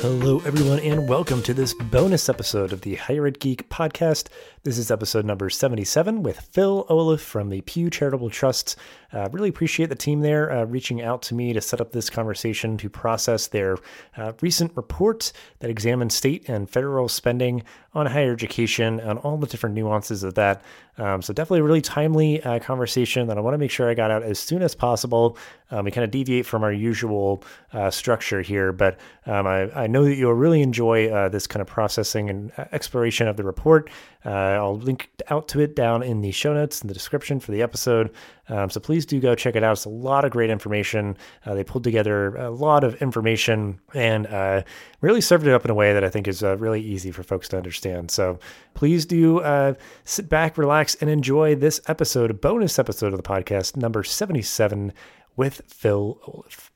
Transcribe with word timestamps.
Hello, 0.00 0.40
everyone, 0.46 0.78
and 0.78 1.06
welcome 1.06 1.42
to 1.42 1.52
this 1.52 1.74
bonus 1.74 2.30
episode 2.30 2.72
of 2.72 2.80
the 2.80 2.94
Higher 2.94 3.26
Ed 3.26 3.38
Geek 3.38 3.68
podcast. 3.68 4.28
This 4.62 4.78
is 4.78 4.90
episode 4.90 5.26
number 5.26 5.50
77 5.50 6.22
with 6.22 6.40
Phil 6.40 6.86
Oliff 6.88 7.20
from 7.20 7.50
the 7.50 7.60
Pew 7.60 7.90
Charitable 7.90 8.30
Trust. 8.30 8.76
Uh, 9.12 9.28
really 9.32 9.48
appreciate 9.48 9.88
the 9.88 9.94
team 9.94 10.20
there 10.20 10.52
uh, 10.52 10.64
reaching 10.64 11.02
out 11.02 11.22
to 11.22 11.34
me 11.34 11.52
to 11.52 11.60
set 11.60 11.80
up 11.80 11.92
this 11.92 12.08
conversation 12.08 12.76
to 12.76 12.88
process 12.88 13.48
their 13.48 13.76
uh, 14.16 14.32
recent 14.40 14.74
report 14.76 15.32
that 15.58 15.70
examines 15.70 16.14
state 16.14 16.48
and 16.48 16.70
federal 16.70 17.08
spending 17.08 17.62
on 17.92 18.06
higher 18.06 18.32
education 18.32 19.00
and 19.00 19.18
all 19.20 19.36
the 19.36 19.46
different 19.46 19.74
nuances 19.74 20.22
of 20.22 20.34
that. 20.34 20.62
Um, 20.96 21.22
so, 21.22 21.32
definitely 21.32 21.60
a 21.60 21.64
really 21.64 21.80
timely 21.80 22.42
uh, 22.42 22.58
conversation 22.58 23.26
that 23.28 23.38
I 23.38 23.40
want 23.40 23.54
to 23.54 23.58
make 23.58 23.70
sure 23.70 23.88
I 23.88 23.94
got 23.94 24.10
out 24.10 24.22
as 24.22 24.38
soon 24.38 24.62
as 24.62 24.74
possible. 24.74 25.38
Um, 25.70 25.84
we 25.84 25.90
kind 25.90 26.04
of 26.04 26.10
deviate 26.10 26.46
from 26.46 26.62
our 26.62 26.72
usual 26.72 27.42
uh, 27.72 27.90
structure 27.90 28.42
here, 28.42 28.72
but 28.72 28.98
um, 29.26 29.46
I, 29.46 29.70
I, 29.72 29.86
know 29.86 30.04
that 30.04 30.16
you'll 30.16 30.34
really 30.34 30.62
enjoy 30.62 31.08
uh, 31.08 31.28
this 31.28 31.46
kind 31.46 31.60
of 31.62 31.68
processing 31.68 32.28
and 32.28 32.52
exploration 32.72 33.28
of 33.28 33.36
the 33.36 33.44
report. 33.44 33.88
I'll 34.28 34.76
link 34.76 35.10
out 35.28 35.48
to 35.48 35.60
it 35.60 35.74
down 35.74 36.02
in 36.02 36.20
the 36.20 36.30
show 36.30 36.52
notes 36.52 36.82
in 36.82 36.88
the 36.88 36.94
description 36.94 37.40
for 37.40 37.52
the 37.52 37.62
episode. 37.62 38.10
Um, 38.48 38.68
so 38.68 38.80
please 38.80 39.06
do 39.06 39.20
go 39.20 39.34
check 39.34 39.56
it 39.56 39.62
out. 39.62 39.72
It's 39.72 39.84
a 39.84 39.90
lot 39.90 40.24
of 40.24 40.32
great 40.32 40.50
information. 40.50 41.16
Uh, 41.46 41.54
they 41.54 41.64
pulled 41.64 41.84
together 41.84 42.36
a 42.36 42.50
lot 42.50 42.84
of 42.84 43.00
information 43.00 43.80
and 43.94 44.26
uh, 44.26 44.62
really 45.00 45.20
served 45.20 45.46
it 45.46 45.54
up 45.54 45.64
in 45.64 45.70
a 45.70 45.74
way 45.74 45.92
that 45.94 46.04
I 46.04 46.10
think 46.10 46.26
is 46.28 46.42
uh, 46.42 46.56
really 46.58 46.82
easy 46.82 47.12
for 47.12 47.22
folks 47.22 47.48
to 47.48 47.56
understand. 47.56 48.10
So 48.10 48.38
please 48.74 49.06
do 49.06 49.40
uh, 49.40 49.74
sit 50.04 50.28
back, 50.28 50.58
relax, 50.58 50.96
and 50.96 51.08
enjoy 51.08 51.54
this 51.54 51.80
episode, 51.86 52.30
a 52.30 52.34
bonus 52.34 52.78
episode 52.78 53.12
of 53.12 53.16
the 53.16 53.28
podcast, 53.28 53.76
number 53.76 54.02
77 54.02 54.92
with 55.36 55.62
Phil 55.66 56.18
Oliff 56.26 56.70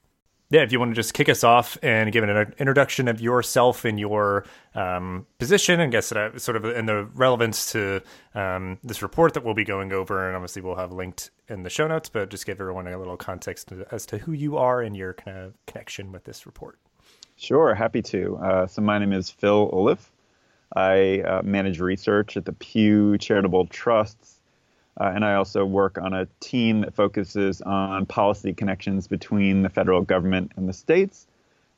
yeah, 0.50 0.61
if 0.61 0.73
you 0.73 0.78
want 0.78 0.91
to 0.91 0.95
just 0.95 1.14
kick 1.14 1.28
us 1.28 1.42
off 1.42 1.78
and 1.83 2.12
give 2.12 2.23
an 2.23 2.55
introduction 2.59 3.09
of 3.09 3.20
yourself 3.20 3.84
and 3.84 3.98
your 3.98 4.45
um, 4.75 5.27
position, 5.39 5.81
and 5.81 5.91
guess 5.91 6.11
that 6.11 6.41
sort 6.41 6.56
of 6.56 6.64
in 6.64 6.87
the 6.87 7.05
relevance 7.14 7.73
to 7.73 8.03
um, 8.34 8.78
this 8.84 9.03
report 9.03 9.34
that 9.34 9.45
we'll 9.45 9.55
be 9.55 9.65
going 9.65 9.92
over, 9.92 10.27
and 10.27 10.37
obviously 10.37 10.62
we'll 10.62 10.77
have 10.77 10.92
linked 10.92 11.31
in 11.48 11.62
the 11.62 11.70
show 11.70 11.87
notes, 11.87 12.09
but 12.09 12.31
just 12.31 12.47
give 12.47 12.61
everyone 12.61 12.87
a 12.87 12.98
little 12.98 13.17
context 13.17 13.72
as 13.91 14.06
to 14.06 14.19
who 14.19 14.33
you 14.33 14.56
are 14.56 14.83
and 14.83 14.97
your 14.97 15.15
kind 15.15 15.39
of 15.39 15.55
connection 15.67 16.12
with 16.12 16.25
this 16.25 16.47
report. 16.47 16.78
Sure, 17.37 17.75
happy 17.75 18.03
to. 18.03 18.37
Uh, 18.37 18.67
so 18.67 18.81
my 18.83 18.98
name 18.98 19.12
is 19.12 19.31
Phil 19.31 19.70
Oliff. 19.70 20.11
I 20.77 21.20
uh, 21.20 21.42
manage 21.42 21.81
research 21.81 22.37
at 22.37 22.45
the 22.45 22.53
Pew 22.53 23.17
Charitable 23.19 23.67
Trusts 23.67 24.34
uh, 25.00 25.12
and 25.14 25.25
I 25.25 25.34
also 25.34 25.64
work 25.64 25.98
on 25.98 26.12
a 26.12 26.27
team 26.41 26.83
that 26.83 26.95
focuses 26.95 27.61
on 27.62 28.06
policy 28.06 28.53
connections 28.53 29.09
between 29.09 29.62
the 29.62 29.69
federal 29.69 30.03
government 30.03 30.53
and 30.56 30.69
the 30.69 30.73
states, 30.73 31.27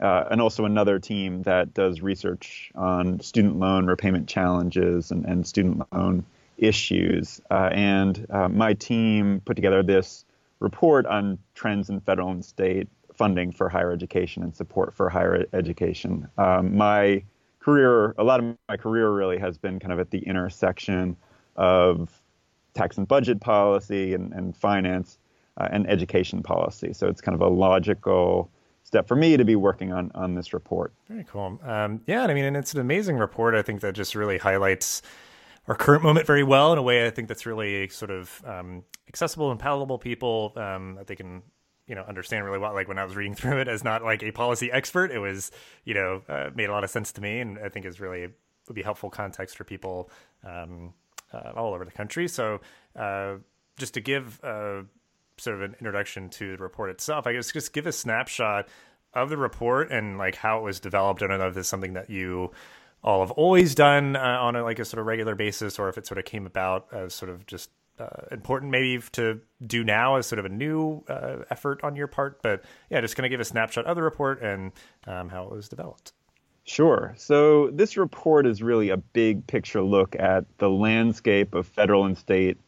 uh, 0.01 0.25
and 0.31 0.41
also 0.41 0.65
another 0.65 0.99
team 0.99 1.43
that 1.43 1.73
does 1.73 2.03
research 2.03 2.71
on 2.75 3.21
student 3.21 3.59
loan 3.59 3.87
repayment 3.87 4.29
challenges 4.29 5.11
and, 5.11 5.25
and 5.25 5.47
student 5.47 5.83
loan 5.93 6.25
issues. 6.59 7.41
Uh, 7.51 7.71
and 7.73 8.27
uh, 8.31 8.49
my 8.49 8.75
team 8.75 9.41
put 9.45 9.57
together 9.57 9.83
this 9.83 10.25
report 10.61 11.07
on 11.07 11.39
trends 11.55 11.89
in 11.89 12.01
federal 12.01 12.31
and 12.31 12.45
state 12.45 12.89
funding 13.15 13.53
for 13.53 13.69
higher 13.69 13.93
education 13.93 14.43
and 14.43 14.55
support 14.55 14.95
for 14.95 15.09
higher 15.09 15.47
education. 15.55 16.29
Um, 16.37 16.77
my 16.77 17.23
career, 17.61 18.15
a 18.19 18.25
lot 18.25 18.41
of 18.41 18.57
my 18.69 18.77
career 18.77 19.11
really 19.11 19.39
has 19.39 19.57
been 19.57 19.79
kind 19.81 19.93
of 19.93 20.01
at 20.01 20.11
the 20.11 20.19
intersection 20.19 21.17
of 21.57 22.11
tax 22.77 22.99
and 22.99 23.09
budget 23.09 23.41
policy 23.41 24.15
and, 24.15 24.33
and 24.33 24.57
finance 24.57 25.19
uh, 25.57 25.69
and 25.71 25.89
education 25.89 26.43
policy. 26.43 26.93
So 26.93 27.09
it's 27.09 27.21
kind 27.21 27.35
of 27.35 27.41
a 27.41 27.49
logical 27.49 28.51
step 28.85 29.09
for 29.09 29.17
me 29.17 29.37
to 29.37 29.45
be 29.45 29.57
working 29.57 29.93
on 29.93 30.13
on 30.15 30.35
this 30.35 30.53
report. 30.53 30.93
Very 31.09 31.25
cool. 31.25 31.59
Um, 31.65 32.03
yeah, 32.07 32.25
I 32.25 32.35
mean, 32.35 32.45
and 32.45 32.57
it's 32.57 32.75
an 32.75 32.81
amazing 32.81 33.17
report. 33.17 33.55
I 33.55 33.63
think 33.63 33.81
that 33.81 33.95
just 33.95 34.15
really 34.15 34.39
highlights 34.39 35.03
our 35.67 35.75
current 35.75 36.03
moment 36.03 36.27
very 36.27 36.45
well 36.45 36.73
in 36.73 36.79
a 36.79 36.83
way 36.83 37.07
I 37.07 37.11
think 37.11 37.27
that's 37.29 37.47
really 37.47 37.89
sort 37.89 38.11
of 38.13 38.43
um, 38.47 38.85
accessible 39.09 39.51
and 39.51 39.59
palatable 39.59 39.99
people 39.99 40.53
um, 40.57 40.95
that 40.97 41.09
they 41.09 41.17
can 41.17 41.43
you 41.87 41.95
know 41.95 42.03
understand 42.03 42.45
really 42.45 42.59
well 42.59 42.75
like 42.75 42.89
when 42.89 42.99
i 42.99 43.05
was 43.05 43.15
reading 43.15 43.35
through 43.37 43.59
it 43.61 43.69
as 43.69 43.85
not 43.85 44.03
like 44.03 44.23
a 44.23 44.33
policy 44.33 44.71
expert 44.73 45.11
it 45.13 45.19
was 45.19 45.51
you 45.85 45.95
know 45.95 46.23
uh, 46.29 46.51
made 46.55 46.69
a 46.69 46.73
lot 46.73 46.83
of 46.85 46.91
sense 46.91 47.13
to 47.13 47.21
me 47.21 47.39
and 47.39 47.59
i 47.61 47.69
think 47.69 47.87
is 47.87 48.01
really 48.01 48.29
would 48.67 48.75
be 48.75 48.83
helpful 48.83 49.09
context 49.09 49.57
for 49.57 49.63
people 49.63 50.11
um, 50.45 50.93
uh, 51.33 51.53
all 51.57 51.75
over 51.75 51.85
the 51.85 51.91
country. 51.91 52.29
So, 52.29 52.61
uh, 52.95 53.37
just 53.79 53.95
to 53.95 54.01
give 54.01 54.43
uh, 54.43 54.83
sort 55.39 55.57
of 55.57 55.63
an 55.63 55.75
introduction 55.79 56.31
to 56.31 56.57
the 56.57 56.63
report 56.63 56.91
itself, 56.91 57.27
I 57.27 57.33
guess 57.33 57.53
just 57.53 57.73
give 57.73 57.87
a 57.87 57.93
snapshot 57.93 58.69
of 59.15 59.31
the 59.31 59.37
report 59.37 59.91
and 59.91 60.19
like 60.19 60.37
how 60.37 60.59
it 60.59 60.63
was 60.63 60.81
developed. 60.81 61.23
I 61.23 61.27
don't 61.27 61.39
know 61.39 61.49
if 61.49 61.55
this 61.55 61.67
is 61.67 61.69
something 61.69 61.95
that 61.95 62.11
you 62.11 62.53
all 63.03 63.21
have 63.21 63.31
always 63.33 63.75
done 63.75 64.17
uh, 64.17 64.39
on 64.41 64.57
a, 64.57 64.63
like 64.63 64.79
a 64.79 64.85
sort 64.85 65.01
of 65.01 65.07
regular 65.07 65.35
basis, 65.35 65.79
or 65.79 65.89
if 65.89 65.99
it 65.99 66.07
sort 66.07 66.19
of 66.19 66.25
came 66.25 66.47
about 66.47 66.87
as 66.93 67.15
sort 67.15 67.31
of 67.31 67.47
just 67.47 67.71
uh, 67.99 68.07
important 68.31 68.71
maybe 68.71 69.03
to 69.13 69.41
do 69.67 69.85
now 69.85 70.17
as 70.17 70.27
sort 70.27 70.39
of 70.39 70.45
a 70.45 70.51
new 70.51 71.03
uh, 71.09 71.39
effort 71.51 71.83
on 71.83 71.97
your 71.97 72.07
part. 72.07 72.43
But 72.43 72.65
yeah, 72.91 73.01
just 73.01 73.17
kind 73.17 73.25
of 73.25 73.31
give 73.31 73.41
a 73.41 73.45
snapshot 73.45 73.87
of 73.87 73.97
the 73.97 74.03
report 74.03 74.43
and 74.43 74.73
um, 75.07 75.29
how 75.29 75.45
it 75.45 75.53
was 75.53 75.69
developed. 75.69 76.13
Sure. 76.67 77.15
So 77.17 77.71
this 77.71 77.97
report 77.97 78.47
is 78.47 78.63
really 78.63 78.91
a 78.91 78.97
big 78.97 79.47
picture 79.47 79.83
look 79.83 80.17
at 80.19 80.45
the 80.59 80.69
landscape 80.69 81.55
of 81.55 81.67
federal 81.67 82.05
and 82.05 82.19
state 82.19 82.59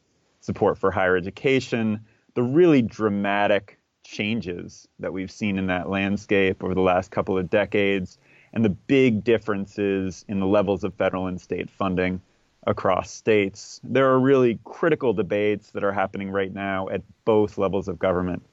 support 0.40 0.78
for 0.78 0.90
higher 0.90 1.16
education, 1.16 2.04
the 2.34 2.42
really 2.42 2.80
dramatic 2.80 3.78
changes 4.04 4.86
that 5.00 5.12
we've 5.12 5.30
seen 5.32 5.58
in 5.58 5.66
that 5.66 5.88
landscape 5.90 6.62
over 6.62 6.74
the 6.74 6.80
last 6.80 7.10
couple 7.10 7.36
of 7.36 7.50
decades, 7.50 8.18
and 8.52 8.64
the 8.64 8.70
big 8.70 9.24
differences 9.24 10.24
in 10.28 10.38
the 10.40 10.46
levels 10.46 10.84
of 10.84 10.94
federal 10.94 11.26
and 11.26 11.40
state 11.40 11.68
funding 11.68 12.20
across 12.66 13.10
states. 13.10 13.80
There 13.82 14.08
are 14.10 14.20
really 14.20 14.60
critical 14.64 15.12
debates 15.12 15.72
that 15.72 15.84
are 15.84 15.92
happening 15.92 16.30
right 16.30 16.52
now 16.54 16.88
at 16.88 17.02
both 17.24 17.58
levels 17.58 17.88
of 17.88 17.98
government. 17.98 18.44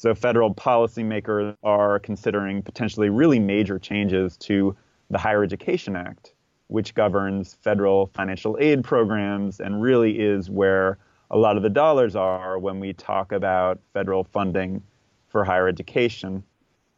So 0.00 0.14
federal 0.14 0.54
policymakers 0.54 1.54
are 1.62 1.98
considering 1.98 2.62
potentially 2.62 3.10
really 3.10 3.38
major 3.38 3.78
changes 3.78 4.38
to 4.38 4.74
the 5.10 5.18
Higher 5.18 5.44
Education 5.44 5.94
Act, 5.94 6.32
which 6.68 6.94
governs 6.94 7.58
federal 7.60 8.06
financial 8.06 8.56
aid 8.58 8.82
programs 8.82 9.60
and 9.60 9.82
really 9.82 10.18
is 10.18 10.48
where 10.48 10.96
a 11.30 11.36
lot 11.36 11.58
of 11.58 11.62
the 11.62 11.68
dollars 11.68 12.16
are 12.16 12.58
when 12.58 12.80
we 12.80 12.94
talk 12.94 13.30
about 13.30 13.78
federal 13.92 14.24
funding 14.24 14.82
for 15.28 15.44
higher 15.44 15.68
education. 15.68 16.44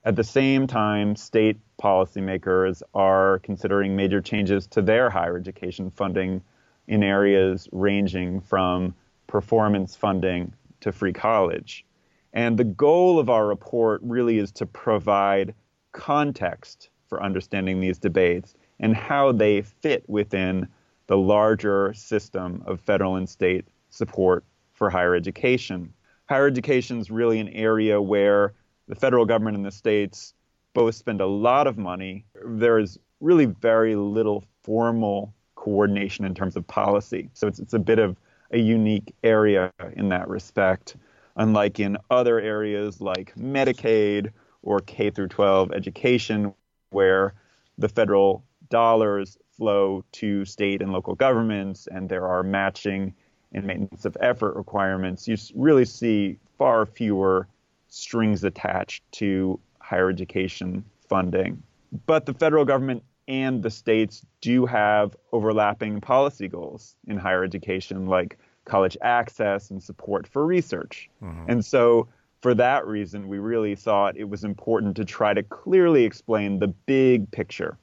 At 0.04 0.14
the 0.14 0.22
same 0.22 0.68
time, 0.68 1.16
state 1.16 1.58
policymakers 1.82 2.84
are 2.94 3.40
considering 3.40 3.96
major 3.96 4.20
changes 4.20 4.68
to 4.68 4.80
their 4.80 5.10
higher 5.10 5.36
education 5.36 5.90
funding 5.90 6.40
in 6.86 7.02
areas 7.02 7.68
ranging 7.72 8.40
from 8.42 8.94
performance 9.26 9.96
funding 9.96 10.52
to 10.82 10.92
free 10.92 11.12
college. 11.12 11.84
And 12.32 12.58
the 12.58 12.64
goal 12.64 13.18
of 13.18 13.28
our 13.28 13.46
report 13.46 14.00
really 14.02 14.38
is 14.38 14.52
to 14.52 14.66
provide 14.66 15.54
context 15.92 16.88
for 17.08 17.22
understanding 17.22 17.80
these 17.80 17.98
debates 17.98 18.54
and 18.80 18.96
how 18.96 19.32
they 19.32 19.62
fit 19.62 20.08
within 20.08 20.66
the 21.06 21.16
larger 21.16 21.92
system 21.92 22.62
of 22.66 22.80
federal 22.80 23.16
and 23.16 23.28
state 23.28 23.66
support 23.90 24.44
for 24.72 24.88
higher 24.88 25.14
education. 25.14 25.92
Higher 26.28 26.46
education 26.46 26.98
is 26.98 27.10
really 27.10 27.38
an 27.38 27.48
area 27.50 28.00
where 28.00 28.54
the 28.88 28.94
federal 28.94 29.26
government 29.26 29.56
and 29.56 29.66
the 29.66 29.70
states 29.70 30.34
both 30.72 30.94
spend 30.94 31.20
a 31.20 31.26
lot 31.26 31.66
of 31.66 31.76
money. 31.76 32.24
There 32.44 32.78
is 32.78 32.98
really 33.20 33.44
very 33.44 33.94
little 33.94 34.44
formal 34.62 35.34
coordination 35.54 36.24
in 36.24 36.34
terms 36.34 36.56
of 36.56 36.66
policy. 36.66 37.28
So 37.34 37.46
it's, 37.46 37.58
it's 37.58 37.74
a 37.74 37.78
bit 37.78 37.98
of 37.98 38.16
a 38.52 38.58
unique 38.58 39.14
area 39.22 39.70
in 39.96 40.08
that 40.08 40.28
respect 40.28 40.96
unlike 41.36 41.80
in 41.80 41.96
other 42.10 42.40
areas 42.40 43.00
like 43.00 43.34
Medicaid 43.36 44.30
or 44.62 44.80
K 44.80 45.10
through 45.10 45.28
12 45.28 45.72
education, 45.72 46.54
where 46.90 47.34
the 47.78 47.88
federal 47.88 48.44
dollars 48.68 49.36
flow 49.56 50.04
to 50.12 50.44
state 50.44 50.82
and 50.82 50.92
local 50.92 51.14
governments 51.14 51.86
and 51.90 52.08
there 52.08 52.26
are 52.26 52.42
matching 52.42 53.14
and 53.52 53.66
maintenance 53.66 54.04
of 54.04 54.16
effort 54.20 54.56
requirements. 54.56 55.28
You 55.28 55.36
really 55.54 55.84
see 55.84 56.38
far 56.58 56.86
fewer 56.86 57.48
strings 57.88 58.44
attached 58.44 59.02
to 59.12 59.60
higher 59.78 60.08
education 60.08 60.84
funding. 61.08 61.62
But 62.06 62.24
the 62.24 62.32
federal 62.32 62.64
government 62.64 63.02
and 63.28 63.62
the 63.62 63.70
states 63.70 64.24
do 64.40 64.66
have 64.66 65.14
overlapping 65.32 66.00
policy 66.00 66.48
goals 66.48 66.96
in 67.06 67.18
higher 67.18 67.44
education, 67.44 68.06
like 68.06 68.38
college 68.64 68.96
access 69.02 69.70
and 69.70 69.82
support 69.82 70.26
for 70.26 70.46
research. 70.46 71.10
Mm-hmm. 71.22 71.50
And 71.50 71.64
so, 71.64 72.08
for 72.40 72.54
that 72.54 72.86
reason, 72.86 73.28
we 73.28 73.38
really 73.38 73.76
thought 73.76 74.16
it 74.16 74.28
was 74.28 74.42
important 74.42 74.96
to 74.96 75.04
try 75.04 75.32
to 75.32 75.42
clearly 75.44 76.04
explain 76.04 76.58
the 76.58 76.68
big 76.68 77.30
picture 77.30 77.78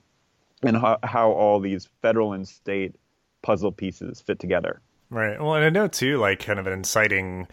and 0.63 0.75
how, 0.75 0.99
how 1.03 1.31
all 1.31 1.59
these 1.59 1.87
federal 2.01 2.33
and 2.33 2.47
state 2.47 2.93
puzzle 3.41 3.71
pieces 3.71 4.19
fit 4.19 4.39
together. 4.39 4.81
Right. 5.09 5.39
Well, 5.39 5.55
and 5.55 5.65
I 5.65 5.69
know 5.69 5.87
too, 5.87 6.17
like 6.17 6.39
kind 6.39 6.59
of 6.59 6.67
an 6.67 6.73
inciting 6.73 7.47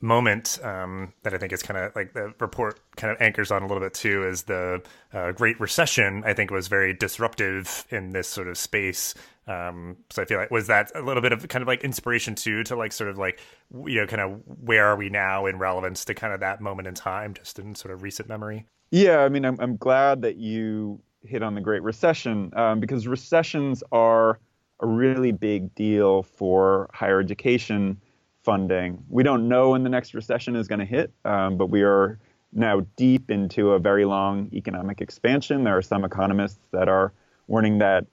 moment 0.00 0.58
um, 0.62 1.12
that 1.22 1.34
I 1.34 1.38
think 1.38 1.52
is 1.52 1.62
kind 1.62 1.78
of 1.78 1.96
like 1.96 2.12
the 2.12 2.32
report 2.38 2.78
kind 2.96 3.12
of 3.12 3.20
anchors 3.20 3.50
on 3.50 3.62
a 3.62 3.66
little 3.66 3.82
bit 3.82 3.94
too 3.94 4.26
is 4.26 4.44
the 4.44 4.82
uh, 5.12 5.32
Great 5.32 5.58
Recession. 5.58 6.22
I 6.24 6.34
think 6.34 6.50
was 6.50 6.68
very 6.68 6.94
disruptive 6.94 7.86
in 7.90 8.10
this 8.10 8.28
sort 8.28 8.48
of 8.48 8.56
space. 8.56 9.14
Um, 9.46 9.96
so 10.10 10.22
I 10.22 10.24
feel 10.24 10.38
like 10.38 10.50
was 10.50 10.66
that 10.68 10.90
a 10.94 11.02
little 11.02 11.22
bit 11.22 11.32
of 11.32 11.46
kind 11.48 11.60
of 11.62 11.68
like 11.68 11.84
inspiration 11.84 12.34
too 12.34 12.64
to 12.64 12.76
like 12.76 12.92
sort 12.92 13.10
of 13.10 13.18
like 13.18 13.40
you 13.86 14.00
know 14.00 14.06
kind 14.06 14.22
of 14.22 14.40
where 14.62 14.86
are 14.86 14.96
we 14.96 15.10
now 15.10 15.46
in 15.46 15.58
relevance 15.58 16.04
to 16.06 16.14
kind 16.14 16.32
of 16.32 16.40
that 16.40 16.60
moment 16.60 16.88
in 16.88 16.94
time, 16.94 17.34
just 17.34 17.58
in 17.58 17.74
sort 17.74 17.92
of 17.92 18.02
recent 18.02 18.28
memory. 18.28 18.64
Yeah, 18.90 19.18
I 19.18 19.28
mean, 19.28 19.44
I'm 19.44 19.58
I'm 19.60 19.76
glad 19.76 20.22
that 20.22 20.36
you 20.36 21.00
hit 21.22 21.42
on 21.42 21.54
the 21.54 21.60
Great 21.60 21.82
Recession 21.82 22.50
um, 22.54 22.80
because 22.80 23.06
recessions 23.06 23.82
are 23.92 24.38
a 24.80 24.86
really 24.86 25.32
big 25.32 25.74
deal 25.74 26.22
for 26.22 26.90
higher 26.92 27.20
education 27.20 28.00
funding. 28.42 29.02
We 29.08 29.22
don't 29.22 29.48
know 29.48 29.70
when 29.70 29.82
the 29.82 29.88
next 29.88 30.14
recession 30.14 30.56
is 30.56 30.68
going 30.68 30.80
to 30.80 30.84
hit, 30.84 31.12
um, 31.24 31.56
but 31.56 31.66
we 31.66 31.82
are 31.82 32.18
now 32.52 32.86
deep 32.96 33.30
into 33.30 33.72
a 33.72 33.78
very 33.78 34.04
long 34.04 34.48
economic 34.52 35.00
expansion. 35.00 35.64
There 35.64 35.76
are 35.76 35.82
some 35.82 36.04
economists 36.04 36.68
that 36.72 36.88
are 36.88 37.12
warning 37.46 37.78
that 37.78 38.06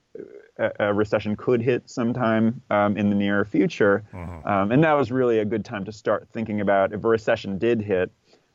a, 0.61 0.87
a 0.87 0.93
recession 0.93 1.35
could 1.35 1.61
hit 1.61 1.89
sometime 1.89 2.61
um, 2.69 2.97
in 2.97 3.09
the 3.09 3.15
near 3.15 3.45
future. 3.45 4.03
Mm-hmm. 4.13 4.47
Um, 4.47 4.71
and 4.71 4.83
that 4.83 4.93
was 4.93 5.11
really 5.11 5.39
a 5.39 5.45
good 5.45 5.65
time 5.65 5.85
to 5.85 5.91
start 5.91 6.27
thinking 6.31 6.61
about 6.61 6.93
if 6.93 7.03
a 7.03 7.07
recession 7.07 7.57
did 7.57 7.81
hit, 7.81 8.11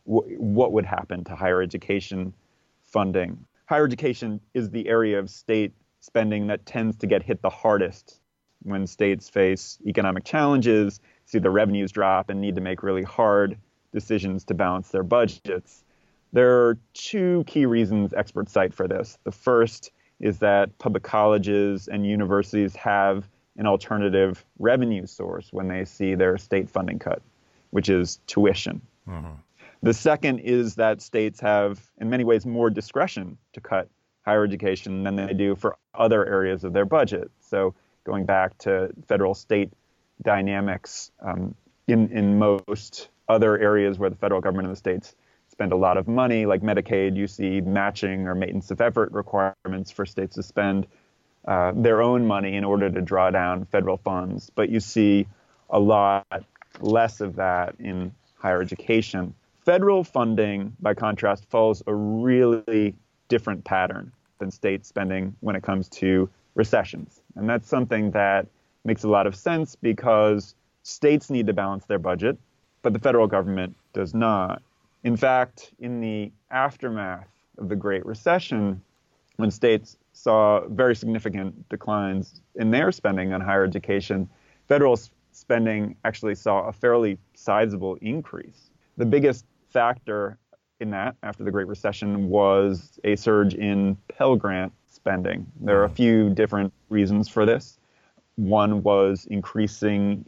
w- 0.07 0.37
what 0.37 0.73
would 0.73 0.87
happen 0.87 1.25
to 1.25 1.35
higher 1.35 1.61
education 1.63 2.33
funding. 2.85 3.45
Higher 3.67 3.85
education 3.85 4.41
is 4.55 4.71
the 4.71 4.89
area 4.89 5.19
of 5.19 5.29
state 5.29 5.73
spending 6.01 6.47
that 6.47 6.65
tends 6.67 6.97
to 6.99 7.07
get 7.07 7.23
hit 7.23 7.43
the 7.43 7.51
hardest 7.51 8.21
when 8.63 8.87
states 8.87 9.29
face 9.29 9.79
economic 9.87 10.25
challenges, 10.25 11.01
see 11.25 11.39
the 11.39 11.51
revenues 11.51 11.93
drop, 11.93 12.31
and 12.31 12.41
need 12.41 12.55
to 12.55 12.61
make 12.61 12.83
really 12.83 13.03
hard 13.03 13.57
decisions 13.93 14.45
to 14.45 14.55
balance 14.55 14.91
their 14.91 15.03
budgets. 15.03 15.85
There 16.33 16.67
are 16.67 16.79
two 16.93 17.45
key 17.47 17.67
reasons 17.67 18.13
experts 18.13 18.53
cite 18.53 18.75
for 18.75 18.89
this. 18.89 19.19
The 19.25 19.33
first 19.33 19.91
is 20.21 20.39
that 20.39 20.77
public 20.79 21.03
colleges 21.03 21.89
and 21.89 22.07
universities 22.07 22.75
have 22.77 23.29
an 23.57 23.67
alternative 23.67 24.45
revenue 24.59 25.07
source 25.07 25.49
when 25.53 25.69
they 25.69 25.85
see 25.85 26.15
their 26.15 26.39
state 26.39 26.69
funding 26.69 26.99
cut, 26.99 27.23
which 27.71 27.89
is 27.89 28.21
tuition. 28.27 28.81
Mm-hmm. 29.09 29.33
The 29.83 29.95
second 29.95 30.41
is 30.41 30.75
that 30.77 31.01
states 31.01 31.41
have, 31.41 31.81
in 32.01 32.11
many 32.11 32.25
ways, 32.25 32.47
more 32.47 32.71
discretion 32.71 33.39
to 33.53 33.61
cut 33.61 33.89
higher 34.25 34.45
education 34.45 35.05
than 35.05 35.17
they 35.17 35.33
do 35.33 35.55
for 35.55 35.77
other 35.95 36.27
areas 36.27 36.65
of 36.65 36.73
their 36.73 36.85
budget. 36.85 37.31
So, 37.41 37.75
going 38.05 38.25
back 38.25 38.57
to 38.59 38.91
federal 39.07 39.35
state 39.35 39.73
dynamics, 40.23 41.11
um, 41.21 41.55
in, 41.87 42.11
in 42.11 42.39
most 42.39 43.09
other 43.29 43.59
areas 43.59 43.99
where 43.99 44.11
the 44.11 44.17
federal 44.17 44.41
government 44.41 44.69
and 44.69 44.77
the 44.77 44.79
states 44.79 45.15
spend 45.57 45.73
a 45.73 45.77
lot 45.77 45.97
of 45.97 46.07
money, 46.07 46.45
like 46.45 46.61
Medicaid, 46.61 47.17
you 47.17 47.27
see 47.27 47.63
matching 47.63 48.29
or 48.29 48.35
maintenance 48.35 48.71
of 48.71 48.83
effort 48.83 49.11
requirements 49.13 49.91
for 49.91 50.05
states 50.05 50.35
to 50.35 50.43
spend 50.43 50.87
uh, 51.49 51.73
their 51.75 52.03
own 52.03 52.27
money 52.27 52.57
in 52.57 52.63
order 52.63 52.91
to 52.91 53.01
draw 53.01 53.31
down 53.31 53.65
federal 53.65 53.97
funds. 53.97 54.51
But 54.55 54.69
you 54.69 54.81
see 54.81 55.27
a 55.71 55.81
lot 55.81 56.27
less 56.79 57.23
of 57.23 57.37
that 57.37 57.77
in 57.79 58.13
higher 58.37 58.61
education. 58.61 59.33
Federal 59.65 60.05
funding, 60.05 60.77
by 60.79 60.93
contrast, 60.93 61.47
follows 61.49 61.83
a 61.87 61.95
really 61.95 62.95
different 63.29 63.65
pattern 63.65 64.13
than 64.39 64.51
state 64.51 64.85
spending 64.85 65.35
when 65.41 65.57
it 65.57 65.63
comes 65.63 65.89
to 65.89 66.29
recessions. 66.55 67.19
And 67.35 67.49
that's 67.49 67.67
something 67.67 68.11
that 68.11 68.47
makes 68.85 69.05
a 69.05 69.09
lot 69.09 69.27
of 69.27 69.35
sense 69.35 69.75
because 69.75 70.55
states 70.83 71.31
need 71.31 71.47
to 71.47 71.55
balance 71.55 71.87
their 71.87 71.99
budget, 71.99 72.37
but 72.83 72.93
the 72.93 72.99
federal 72.99 73.27
government 73.27 73.75
does 73.95 74.13
not. 74.13 74.61
In 75.07 75.17
fact, 75.17 75.71
in 75.79 76.01
the 76.01 76.33
aftermath 76.51 77.29
of 77.59 77.69
the 77.69 77.77
Great 77.77 78.05
Recession, 78.05 78.83
when 79.37 79.53
states 79.53 79.97
saw 80.13 80.67
very 80.67 80.97
significant 80.97 81.69
declines 81.69 82.41
in 82.57 82.73
their 82.73 82.91
spending 82.91 83.33
on 83.33 83.41
higher 83.41 83.63
education, 83.63 84.29
federal 84.67 84.99
spending 85.31 85.95
actually 86.05 86.35
saw 86.35 86.67
a 86.67 86.73
fairly 86.73 87.19
sizable 87.35 87.97
increase. 88.01 88.73
The 88.97 89.07
biggest 89.07 89.45
factor 89.71 90.39
in 90.81 90.91
that 90.91 91.15
after 91.23 91.45
the 91.45 91.53
Great 91.53 91.69
Recession 91.69 92.29
was 92.29 92.99
a 93.05 93.15
surge 93.15 93.55
in 93.55 93.97
Pell 94.09 94.35
Grant 94.35 94.73
spending. 94.89 95.47
There 95.61 95.81
are 95.81 95.85
a 95.85 95.89
few 95.89 96.31
different 96.31 96.73
reasons 96.89 97.29
for 97.29 97.47
this. 97.47 97.79
One 98.35 98.83
was 98.83 99.25
increasing 99.31 100.25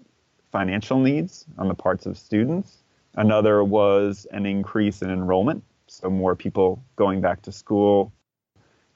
financial 0.53 1.01
needs 1.01 1.47
on 1.59 1.67
the 1.67 1.75
parts 1.75 2.07
of 2.07 2.17
students. 2.17 2.85
Another 3.19 3.65
was 3.65 4.29
an 4.31 4.47
increase 4.47 5.03
in 5.03 5.11
enrollment, 5.11 5.65
so 5.89 6.09
more 6.09 6.37
people 6.37 6.81
going 6.95 7.21
back 7.21 7.43
to 7.43 7.51
school 7.51 8.13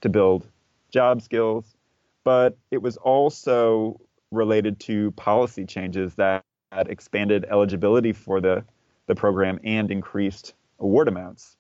to 0.01 0.09
build 0.09 0.47
job 0.93 1.21
skills. 1.21 1.77
But 2.23 2.57
it 2.71 2.81
was 2.81 2.97
also 2.99 4.01
related 4.31 4.79
to 4.81 5.11
policy 5.13 5.67
changes 5.67 6.15
that, 6.15 6.45
expanded 6.87 7.45
eligibility 7.51 8.13
for 8.13 8.41
the, 8.41 8.65
the 9.07 9.15
program 9.15 9.59
and 9.65 9.91
increased 9.91 10.55
award 10.79 11.09
amounts. 11.09 11.57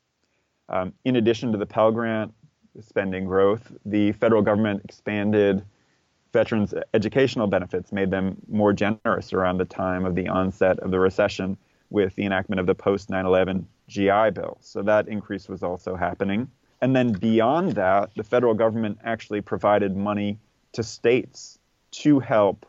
Um, 0.68 0.94
in 1.04 1.16
addition 1.16 1.50
to 1.52 1.58
the 1.58 1.66
Pell 1.66 1.90
Grant 1.90 2.32
spending 2.80 3.26
growth, 3.26 3.72
the 3.84 4.12
federal 4.12 4.40
government 4.40 4.82
expanded 4.84 5.64
veterans' 6.32 6.72
educational 6.94 7.48
benefits, 7.48 7.92
made 7.92 8.10
them 8.10 8.36
more 8.48 8.72
generous 8.72 9.32
around 9.32 9.58
the 9.58 9.64
time 9.64 10.06
of 10.06 10.14
the 10.14 10.28
onset 10.28 10.78
of 10.78 10.92
the 10.92 11.00
recession 11.00 11.58
with 11.92 12.14
the 12.14 12.24
enactment 12.24 12.58
of 12.58 12.66
the 12.66 12.74
post 12.74 13.10
9 13.10 13.24
11 13.26 13.66
GI 13.88 14.30
Bill. 14.34 14.56
So 14.60 14.82
that 14.82 15.08
increase 15.08 15.48
was 15.48 15.62
also 15.62 15.94
happening. 15.94 16.50
And 16.80 16.96
then 16.96 17.12
beyond 17.12 17.72
that, 17.72 18.10
the 18.16 18.24
federal 18.24 18.54
government 18.54 18.98
actually 19.04 19.40
provided 19.40 19.96
money 19.96 20.38
to 20.72 20.82
states 20.82 21.58
to 21.92 22.18
help 22.18 22.66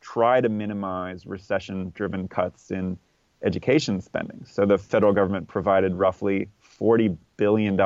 try 0.00 0.40
to 0.40 0.48
minimize 0.48 1.26
recession 1.26 1.92
driven 1.94 2.28
cuts 2.28 2.70
in 2.70 2.96
education 3.42 4.00
spending. 4.00 4.44
So 4.46 4.64
the 4.64 4.78
federal 4.78 5.12
government 5.12 5.48
provided 5.48 5.94
roughly 5.94 6.48
$40 6.80 7.16
billion 7.36 7.76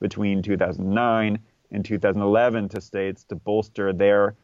between 0.00 0.42
2009 0.42 1.38
and 1.70 1.84
2011 1.84 2.68
to 2.70 2.80
states 2.80 3.24
to 3.24 3.34
bolster 3.34 3.92
their 3.92 4.36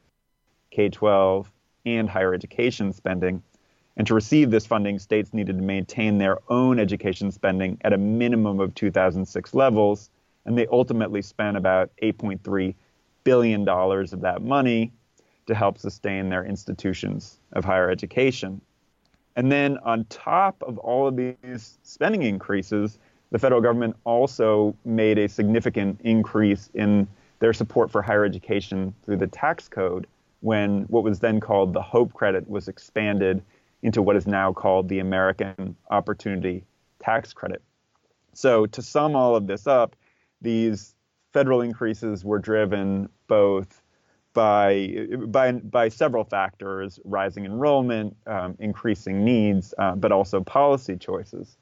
K 0.71 0.89
12 0.89 1.51
and 1.87 2.09
higher 2.09 2.35
education 2.35 2.93
spending. 2.93 3.43
And 3.97 4.07
to 4.07 4.15
receive 4.15 4.51
this 4.51 4.67
funding, 4.67 4.99
states 4.99 5.33
needed 5.33 5.57
to 5.57 5.63
maintain 5.63 6.19
their 6.19 6.39
own 6.49 6.81
education 6.81 7.31
spending 7.31 7.79
at 7.83 7.93
a 7.93 7.99
minimum 7.99 8.59
of 8.59 8.75
2006 8.75 9.55
levels, 9.55 10.11
and 10.45 10.59
they 10.59 10.67
ultimately 10.67 11.23
spent 11.23 11.57
about 11.57 11.91
$8.3 12.03 12.75
billion 13.23 13.69
of 13.69 14.21
that 14.21 14.43
money 14.43 14.93
to 15.47 15.55
help 15.55 15.79
sustain 15.79 16.29
their 16.29 16.45
institutions 16.45 17.39
of 17.53 17.65
higher 17.65 17.91
education. 17.91 18.61
And 19.37 19.51
then, 19.51 19.79
on 19.79 20.05
top 20.07 20.63
of 20.63 20.79
all 20.79 21.09
of 21.09 21.17
these 21.17 21.79
spending 21.83 22.23
increases, 22.23 22.99
the 23.31 23.39
federal 23.39 23.61
government 23.61 23.97
also 24.05 24.77
made 24.85 25.19
a 25.19 25.29
significant 25.29 26.01
increase 26.05 26.71
in 26.75 27.09
their 27.41 27.53
support 27.53 27.91
for 27.91 28.01
higher 28.01 28.25
education 28.25 28.95
through 29.05 29.17
the 29.17 29.27
tax 29.27 29.69
code 29.69 30.07
when 30.41 30.83
what 30.85 31.03
was 31.03 31.21
then 31.21 31.41
called 31.41 31.73
the 31.73 31.83
Hope 31.83 32.13
Credit 32.13 32.49
was 32.49 32.69
expanded 32.69 33.43
into 33.85 34.01
what 34.01 34.17
is 34.17 34.27
now 34.27 34.53
called 34.53 34.89
the 34.89 34.99
American 34.99 35.77
Opportunity 35.91 36.65
Tax 36.99 37.33
Credit. 37.35 37.63
So, 38.33 38.67
to 38.67 38.83
sum 38.83 39.15
all 39.15 39.37
of 39.37 39.47
this 39.47 39.69
up, 39.69 39.95
these 40.41 40.95
federal 41.33 41.61
increases 41.61 42.25
were 42.25 42.39
driven 42.39 43.09
both 43.29 43.83
by 44.33 45.07
by 45.27 45.53
by 45.53 45.91
several 45.91 46.25
factors: 46.25 46.99
rising 47.05 47.45
enrollment, 47.45 48.17
um, 48.27 48.57
increasing 48.59 49.23
needs, 49.23 49.75
uh, 49.79 49.95
but 49.95 50.11
also 50.11 50.41
policy 50.41 50.97
choices. 50.97 51.57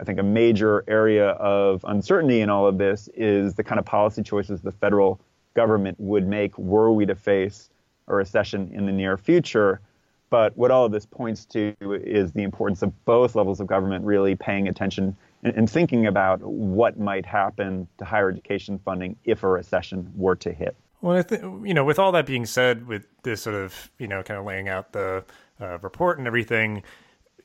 I 0.00 0.04
think 0.04 0.18
a 0.18 0.24
major 0.24 0.84
area 0.88 1.30
of 1.30 1.84
uncertainty 1.86 2.40
in 2.40 2.48
all 2.48 2.66
of 2.66 2.78
this 2.78 3.08
is 3.14 3.54
the 3.54 3.64
kind 3.64 3.78
of 3.78 3.84
policy 3.84 4.22
choices 4.22 4.62
the 4.62 4.72
federal 4.72 5.20
government 5.54 5.98
would 6.00 6.26
make 6.26 6.56
were 6.56 6.92
we 6.92 7.04
to 7.06 7.14
face 7.14 7.68
a 8.06 8.14
recession 8.14 8.70
in 8.72 8.86
the 8.86 8.92
near 8.92 9.16
future. 9.16 9.80
But 10.30 10.56
what 10.56 10.70
all 10.70 10.84
of 10.84 10.92
this 10.92 11.06
points 11.06 11.44
to 11.46 11.74
is 11.80 12.32
the 12.32 12.42
importance 12.42 12.82
of 12.82 13.04
both 13.04 13.34
levels 13.34 13.60
of 13.60 13.66
government 13.66 14.04
really 14.04 14.34
paying 14.34 14.68
attention 14.68 15.16
and, 15.42 15.54
and, 15.54 15.70
thinking 15.70 16.06
about 16.06 16.40
what 16.42 16.98
might 16.98 17.24
happen 17.24 17.86
to 17.98 18.04
higher 18.04 18.28
education 18.28 18.78
funding 18.84 19.16
if 19.24 19.42
a 19.42 19.48
recession 19.48 20.12
were 20.16 20.34
to 20.36 20.52
hit. 20.52 20.76
Well, 21.00 21.16
I 21.16 21.22
think 21.22 21.66
you 21.66 21.74
know, 21.74 21.84
with 21.84 21.98
all 21.98 22.12
that 22.12 22.26
being 22.26 22.44
said, 22.44 22.86
with 22.86 23.06
this 23.22 23.42
sort 23.42 23.54
of 23.54 23.90
you 23.98 24.08
know, 24.08 24.22
kind 24.22 24.38
of 24.38 24.44
laying 24.44 24.68
out 24.68 24.92
the 24.92 25.24
uh, 25.60 25.78
report 25.78 26.18
and 26.18 26.26
everything, 26.26 26.82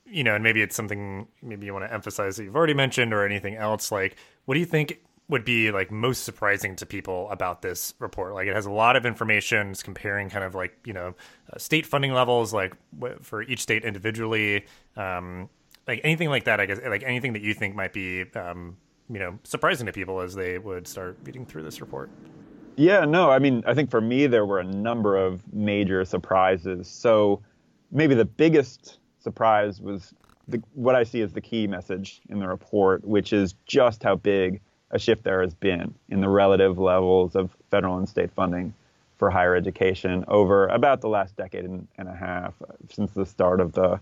you 0.05 0.23
know, 0.23 0.35
and 0.35 0.43
maybe 0.43 0.61
it's 0.61 0.75
something 0.75 1.27
maybe 1.41 1.67
you 1.67 1.73
want 1.73 1.85
to 1.85 1.93
emphasize 1.93 2.37
that 2.37 2.43
you've 2.43 2.55
already 2.55 2.73
mentioned 2.73 3.13
or 3.13 3.25
anything 3.25 3.55
else. 3.55 3.91
Like, 3.91 4.17
what 4.45 4.55
do 4.55 4.59
you 4.59 4.65
think 4.65 4.99
would 5.29 5.45
be 5.45 5.71
like 5.71 5.89
most 5.91 6.23
surprising 6.23 6.75
to 6.75 6.85
people 6.85 7.29
about 7.31 7.61
this 7.61 7.93
report. 7.99 8.33
Like 8.33 8.47
it 8.47 8.55
has 8.55 8.65
a 8.65 8.71
lot 8.71 8.95
of 8.95 9.05
information. 9.05 9.71
It's 9.71 9.83
comparing 9.83 10.29
kind 10.29 10.43
of 10.43 10.55
like 10.55 10.77
you 10.85 10.93
know 10.93 11.15
uh, 11.51 11.57
state 11.57 11.85
funding 11.85 12.13
levels, 12.13 12.53
like 12.53 12.75
for 13.21 13.43
each 13.43 13.61
state 13.61 13.83
individually. 13.83 14.65
Um, 14.95 15.49
like 15.87 16.01
anything 16.03 16.29
like 16.29 16.45
that, 16.45 16.59
I 16.59 16.65
guess, 16.65 16.79
like 16.85 17.03
anything 17.03 17.33
that 17.33 17.41
you 17.41 17.53
think 17.53 17.75
might 17.75 17.93
be, 17.93 18.23
um, 18.35 18.77
you 19.09 19.19
know, 19.19 19.37
surprising 19.43 19.85
to 19.87 19.91
people 19.91 20.21
as 20.21 20.33
they 20.33 20.57
would 20.57 20.87
start 20.87 21.17
reading 21.23 21.45
through 21.45 21.63
this 21.63 21.81
report. 21.81 22.09
Yeah, 22.75 23.05
no, 23.05 23.29
I 23.29 23.39
mean, 23.39 23.63
I 23.67 23.73
think 23.73 23.91
for 23.91 24.01
me 24.01 24.27
there 24.27 24.45
were 24.45 24.59
a 24.59 24.63
number 24.63 25.17
of 25.17 25.41
major 25.53 26.05
surprises. 26.05 26.87
So 26.87 27.41
maybe 27.91 28.15
the 28.15 28.25
biggest 28.25 28.99
surprise 29.19 29.81
was 29.81 30.13
the, 30.47 30.61
what 30.73 30.95
I 30.95 31.03
see 31.03 31.21
as 31.21 31.33
the 31.33 31.41
key 31.41 31.67
message 31.67 32.21
in 32.29 32.39
the 32.39 32.47
report, 32.47 33.05
which 33.05 33.33
is 33.33 33.55
just 33.65 34.03
how 34.03 34.15
big 34.15 34.61
a 34.93 34.99
shift 34.99 35.23
there 35.23 35.41
has 35.41 35.53
been 35.53 35.93
in 36.09 36.21
the 36.21 36.29
relative 36.29 36.77
levels 36.77 37.35
of 37.35 37.49
federal 37.69 37.97
and 37.97 38.07
state 38.07 38.31
funding 38.31 38.73
for 39.17 39.29
higher 39.29 39.55
education 39.55 40.23
over 40.27 40.67
about 40.67 41.01
the 41.01 41.09
last 41.09 41.35
decade 41.35 41.65
and, 41.65 41.87
a 41.97 42.15
half, 42.15 42.53
uh, 42.61 42.73
since 42.89 43.11
the 43.11 43.25
start 43.25 43.59
of 43.59 43.73
the 43.73 43.99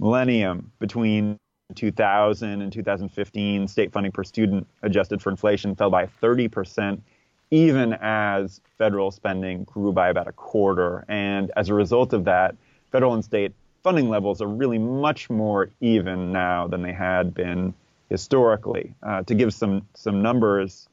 millennium. 0.00 0.72
Between 0.80 1.38
2000 1.74 2.62
and 2.62 2.72
2015, 2.72 3.68
state 3.68 3.92
funding 3.92 4.12
per 4.12 4.24
student 4.24 4.66
adjusted 4.82 5.20
for 5.22 5.30
inflation 5.30 5.74
fell 5.76 5.90
by 5.90 6.06
30 6.06 6.48
percent 6.48 7.02
even 7.50 7.92
as 8.00 8.60
federal 8.78 9.10
spending 9.10 9.62
grew 9.64 9.92
by 9.92 10.08
about 10.08 10.26
a 10.26 10.32
quarter. 10.32 11.04
And 11.08 11.52
as 11.56 11.68
a 11.68 11.74
result 11.74 12.12
of 12.12 12.24
that, 12.24 12.56
federal 12.90 13.14
and 13.14 13.24
state 13.24 13.52
funding 13.84 14.08
levels 14.08 14.40
are 14.40 14.48
really 14.48 14.78
much 14.78 15.28
more 15.30 15.68
even 15.80 16.32
now 16.32 16.66
than 16.66 16.82
they 16.82 16.92
had 16.92 17.34
been 17.34 17.74
historically. 18.08 18.94
Uh, 19.02 19.22
to 19.22 19.34
give 19.34 19.52
some 19.52 19.86
some 19.94 20.22
numbers 20.22 20.88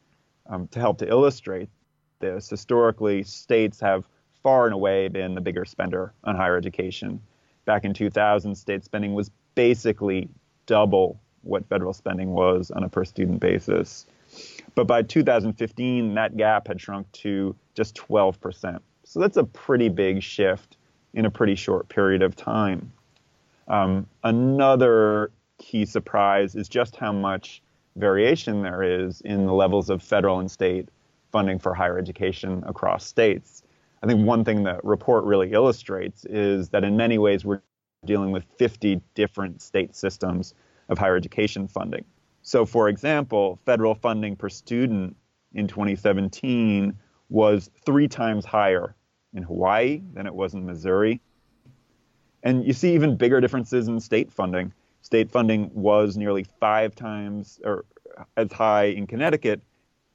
um, 0.48 0.68
to 0.70 0.80
help 0.80 0.98
to 1.00 1.08
illustrate 1.08 1.70
this, 2.20 2.50
historically, 2.50 3.24
states 3.24 3.80
have 3.80 4.06
far 4.44 4.66
and 4.66 4.74
away 4.74 5.08
been 5.08 5.36
the 5.36 5.42
bigger 5.42 5.66
spender 5.66 6.14
on 6.24 6.36
higher 6.36 6.58
education. 6.58 7.22
Back 7.66 7.86
in 7.86 7.94
2000, 7.94 8.56
state 8.56 8.84
spending 8.84 9.14
was 9.14 9.30
basically 9.56 10.30
double 10.66 11.20
what 11.44 11.68
federal 11.68 11.94
spending 11.94 12.32
was 12.32 12.72
on 12.72 12.84
a 12.84 12.90
per 12.90 13.06
student 13.06 13.40
basis. 13.40 14.06
But 14.76 14.88
by 14.88 15.02
2015, 15.04 16.14
that 16.16 16.38
gap 16.38 16.68
had 16.68 16.80
shrunk 16.80 17.12
to 17.14 17.56
just 17.76 17.96
12%. 17.96 18.80
So 19.04 19.20
that's 19.20 19.38
a 19.38 19.44
pretty 19.44 19.90
big 19.90 20.24
shift 20.24 20.78
in 21.14 21.26
a 21.26 21.32
pretty 21.32 21.56
short 21.56 21.90
period 21.90 22.22
of 22.22 22.36
time. 22.36 22.92
Um, 23.68 24.08
another 24.24 25.32
key 25.62 25.86
surprise 25.86 26.56
is 26.56 26.68
just 26.68 26.96
how 26.96 27.14
much 27.14 27.62
variation 27.96 28.64
there 28.64 28.84
is 28.84 29.22
in 29.22 29.46
the 29.46 29.54
levels 29.54 29.90
of 29.90 30.02
federal 30.02 30.40
and 30.40 30.50
state 30.50 30.90
funding 31.32 31.60
for 31.60 31.74
higher 31.74 31.98
education 31.98 32.64
across 32.66 33.06
states. 33.06 33.64
I 34.04 34.08
think 34.08 34.26
one 34.26 34.44
thing 34.44 34.64
the 34.64 34.80
report 34.84 35.24
really 35.24 35.54
illustrates 35.54 36.26
is 36.26 36.70
that 36.70 36.84
in 36.84 36.98
many 36.98 37.18
ways 37.18 37.46
we're 37.46 37.62
dealing 38.06 38.32
with 38.32 38.44
50 38.58 39.00
different 39.14 39.62
state 39.62 39.96
systems 39.96 40.56
of 40.90 40.98
higher 40.98 41.16
education 41.16 41.68
funding. 41.68 42.04
So, 42.42 42.66
for 42.66 42.90
example, 42.90 43.60
federal 43.66 43.94
funding 43.94 44.36
per 44.36 44.50
student 44.50 45.16
in 45.54 45.68
2017 45.68 46.98
was 47.30 47.70
three 47.86 48.08
times 48.08 48.44
higher 48.44 48.96
in 49.34 49.44
Hawaii 49.44 50.02
than 50.14 50.26
it 50.26 50.34
was 50.34 50.56
in 50.56 50.66
Missouri. 50.66 51.22
And 52.44 52.66
you 52.66 52.74
see 52.74 52.96
even 52.96 53.16
bigger 53.16 53.40
differences 53.40 53.88
in 53.88 54.00
state 54.00 54.32
funding. 54.32 54.74
State 55.02 55.32
funding 55.32 55.72
was 55.74 56.18
nearly 56.18 56.46
five 56.60 56.96
times 56.96 57.60
or 57.64 57.86
as 58.38 58.52
high 58.52 58.86
in 58.86 59.08
Connecticut 59.08 59.62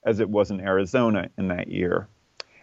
as 0.05 0.21
it 0.21 0.29
was 0.29 0.51
in 0.51 0.61
Arizona 0.61 1.29
in 1.37 1.49
that 1.49 1.69
year. 1.69 2.09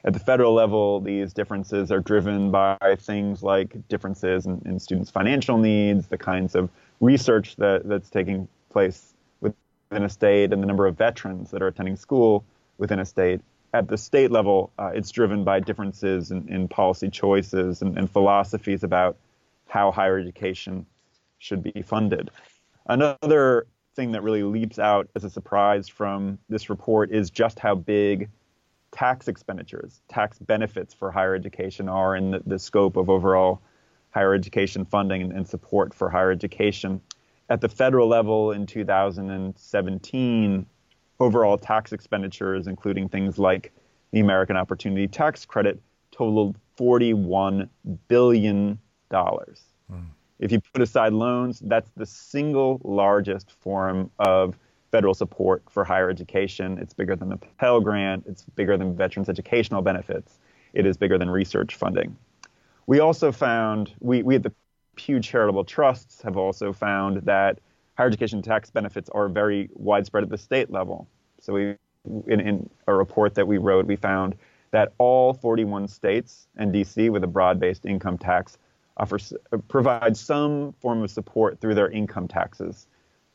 At 0.05 0.13
the 0.13 0.19
federal 0.19 0.53
level, 0.53 0.99
these 0.99 1.33
differences 1.33 1.91
are 1.91 2.01
driven 2.01 2.51
by 2.51 2.77
things 2.99 3.41
like 3.41 3.75
differences 3.87 4.45
in, 4.45 4.61
in 4.65 4.79
students' 4.79 5.09
financial 5.09 5.57
needs, 5.57 6.07
the 6.07 6.17
kinds 6.17 6.55
of 6.55 6.69
research 6.99 7.55
that, 7.57 7.87
that's 7.87 8.09
taking 8.09 8.47
place 8.69 9.13
within 9.39 10.03
a 10.03 10.09
state 10.09 10.51
and 10.51 10.61
the 10.61 10.67
number 10.67 10.87
of 10.87 10.97
veterans 10.97 11.51
that 11.51 11.61
are 11.61 11.67
attending 11.67 11.95
school 11.95 12.43
within 12.77 12.99
a 12.99 13.05
state. 13.05 13.39
At 13.73 13.87
the 13.87 13.97
state 13.97 14.29
level, 14.29 14.71
uh, 14.77 14.91
it's 14.93 15.09
driven 15.09 15.43
by 15.43 15.59
differences 15.61 16.31
in, 16.31 16.47
in 16.49 16.67
policy 16.67 17.09
choices 17.09 17.81
and, 17.81 17.97
and, 17.97 18.09
philosophies 18.09 18.83
about 18.83 19.15
how 19.67 19.91
higher 19.91 20.19
education 20.19 20.85
should 21.43 21.61
be 21.61 21.81
funded. 21.81 22.31
Another 22.85 23.67
thing 23.95 24.13
that 24.13 24.23
really 24.23 24.43
leaps 24.43 24.79
out 24.79 25.09
as 25.15 25.23
a 25.23 25.29
surprise 25.29 25.87
from 25.87 26.39
this 26.49 26.69
report 26.69 27.11
is 27.11 27.29
just 27.29 27.59
how 27.59 27.75
big 27.75 28.29
tax 28.91 29.27
expenditures, 29.27 30.01
tax 30.07 30.39
benefits 30.39 30.93
for 30.93 31.11
higher 31.11 31.35
education 31.35 31.89
are 31.89 32.15
in 32.15 32.31
the, 32.31 32.41
the 32.45 32.57
scope 32.57 32.95
of 32.95 33.09
overall 33.09 33.61
higher 34.11 34.33
education 34.33 34.85
funding 34.85 35.31
and, 35.31 35.47
support 35.47 35.93
for 35.93 36.09
higher 36.09 36.31
education 36.31 37.01
at 37.49 37.61
the 37.61 37.69
federal 37.69 38.07
level 38.07 38.51
in 38.51 38.65
2017, 38.65 40.65
overall 41.19 41.57
tax 41.57 41.91
expenditures, 41.91 42.67
including 42.67 43.09
things 43.09 43.37
like 43.37 43.71
the 44.11 44.19
American 44.19 44.55
Opportunity 44.55 45.07
Tax 45.07 45.45
Credit, 45.45 45.79
totaled 46.11 46.55
$41 46.79 47.67
billion. 48.07 48.79
Mm. 49.11 50.05
If 50.39 50.51
you 50.51 50.59
put 50.59 50.81
aside 50.81 51.13
loans, 51.13 51.59
that's 51.59 51.89
the 51.95 52.05
single 52.05 52.81
largest 52.83 53.51
form 53.51 54.09
of 54.19 54.57
federal 54.91 55.13
support 55.13 55.63
for 55.69 55.83
higher 55.83 56.09
education. 56.09 56.77
It's 56.77 56.93
bigger 56.93 57.15
than 57.15 57.29
the 57.29 57.37
Pell 57.37 57.79
Grant, 57.79 58.25
it's 58.27 58.43
bigger 58.55 58.77
than 58.77 58.95
veterans' 58.95 59.29
educational 59.29 59.81
benefits, 59.81 60.39
it 60.73 60.85
is 60.85 60.97
bigger 60.97 61.17
than 61.17 61.29
research 61.29 61.75
funding. 61.75 62.15
We 62.85 62.99
also 62.99 63.31
found, 63.31 63.93
we, 63.99 64.23
we 64.23 64.35
at 64.35 64.43
the 64.43 64.51
Pew 64.95 65.19
Charitable 65.19 65.63
Trusts 65.63 66.21
have 66.21 66.37
also 66.37 66.73
found 66.73 67.23
that 67.23 67.59
higher 67.97 68.07
education 68.07 68.41
tax 68.41 68.69
benefits 68.69 69.09
are 69.09 69.29
very 69.29 69.69
widespread 69.73 70.23
at 70.23 70.29
the 70.29 70.37
state 70.37 70.69
level. 70.69 71.07
So 71.39 71.53
we, 71.53 71.75
in, 72.27 72.39
in 72.39 72.69
a 72.87 72.93
report 72.93 73.35
that 73.35 73.47
we 73.47 73.57
wrote, 73.57 73.85
we 73.85 73.95
found 73.95 74.35
that 74.71 74.93
all 74.97 75.33
41 75.33 75.87
states 75.87 76.47
and 76.57 76.73
DC 76.73 77.09
with 77.09 77.23
a 77.23 77.27
broad-based 77.27 77.85
income 77.85 78.17
tax 78.17 78.57
offer 78.97 79.17
provide 79.67 80.15
some 80.15 80.73
form 80.79 81.03
of 81.03 81.09
support 81.09 81.59
through 81.59 81.75
their 81.75 81.89
income 81.89 82.27
taxes 82.27 82.87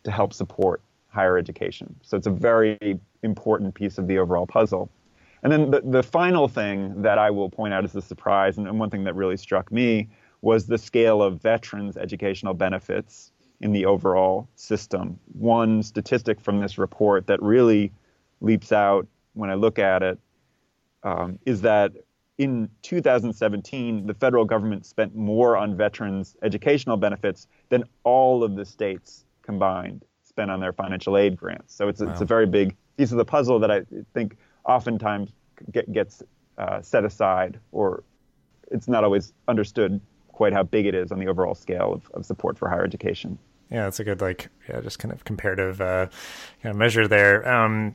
to 0.04 0.10
help 0.10 0.32
support 0.32 0.82
higher 1.08 1.36
education. 1.38 1.94
So 2.02 2.16
it's 2.16 2.26
a 2.26 2.30
very 2.32 3.00
important 3.22 3.74
piece 3.74 3.98
of 3.98 4.06
the 4.06 4.18
overall 4.18 4.46
puzzle. 4.46 4.90
And 5.42 5.52
then 5.52 5.70
the, 5.70 5.80
the 5.80 6.02
final 6.02 6.48
thing 6.48 7.02
that 7.02 7.18
I 7.18 7.30
will 7.30 7.50
point 7.50 7.72
out 7.72 7.84
as 7.84 7.94
a 7.94 8.02
surprise, 8.02 8.58
and, 8.58 8.66
and 8.66 8.78
one 8.78 8.90
thing 8.90 9.04
that 9.04 9.14
really 9.14 9.36
struck 9.36 9.70
me, 9.72 10.08
was 10.42 10.66
the 10.66 10.78
scale 10.78 11.22
of 11.22 11.40
veterans' 11.40 11.96
educational 11.96 12.54
benefits 12.54 13.32
in 13.60 13.72
the 13.72 13.86
overall 13.86 14.48
system. 14.54 15.18
One 15.32 15.82
statistic 15.82 16.40
from 16.40 16.60
this 16.60 16.78
report 16.78 17.26
that 17.26 17.42
really 17.42 17.92
leaps 18.40 18.70
out 18.72 19.06
when 19.34 19.50
I 19.50 19.54
look 19.54 19.78
at 19.78 20.02
it 20.02 20.18
um, 21.02 21.38
is 21.44 21.62
that 21.62 21.92
in 22.38 22.70
2017, 22.82 24.06
the 24.06 24.14
federal 24.14 24.44
government 24.44 24.86
spent 24.86 25.14
more 25.14 25.56
on 25.56 25.76
veterans' 25.76 26.36
educational 26.42 26.96
benefits 26.96 27.48
than 27.68 27.84
all 28.04 28.44
of 28.44 28.54
the 28.54 28.64
states 28.64 29.24
combined 29.42 30.04
spent 30.22 30.50
on 30.50 30.60
their 30.60 30.72
financial 30.72 31.16
aid 31.16 31.36
grants. 31.36 31.74
So 31.74 31.88
it's, 31.88 32.00
wow. 32.00 32.12
it's 32.12 32.20
a 32.20 32.24
very 32.24 32.46
big 32.46 32.76
piece 32.96 33.10
of 33.10 33.18
the 33.18 33.24
puzzle 33.24 33.58
that 33.58 33.70
I 33.70 33.82
think 34.14 34.36
oftentimes 34.64 35.32
get, 35.72 35.92
gets 35.92 36.22
uh, 36.58 36.80
set 36.80 37.04
aside 37.04 37.58
or 37.72 38.04
it's 38.70 38.86
not 38.86 39.02
always 39.02 39.32
understood 39.48 40.00
quite 40.28 40.52
how 40.52 40.62
big 40.62 40.86
it 40.86 40.94
is 40.94 41.10
on 41.10 41.18
the 41.18 41.26
overall 41.26 41.54
scale 41.54 41.92
of, 41.92 42.08
of 42.14 42.24
support 42.24 42.56
for 42.56 42.68
higher 42.68 42.84
education. 42.84 43.38
Yeah, 43.70 43.84
that's 43.84 43.98
a 43.98 44.04
good 44.04 44.20
like 44.20 44.48
yeah, 44.68 44.80
just 44.80 44.98
kind 44.98 45.12
of 45.12 45.24
comparative 45.24 45.80
uh, 45.80 46.06
kind 46.62 46.70
of 46.70 46.76
measure 46.76 47.08
there. 47.08 47.46
Um, 47.48 47.94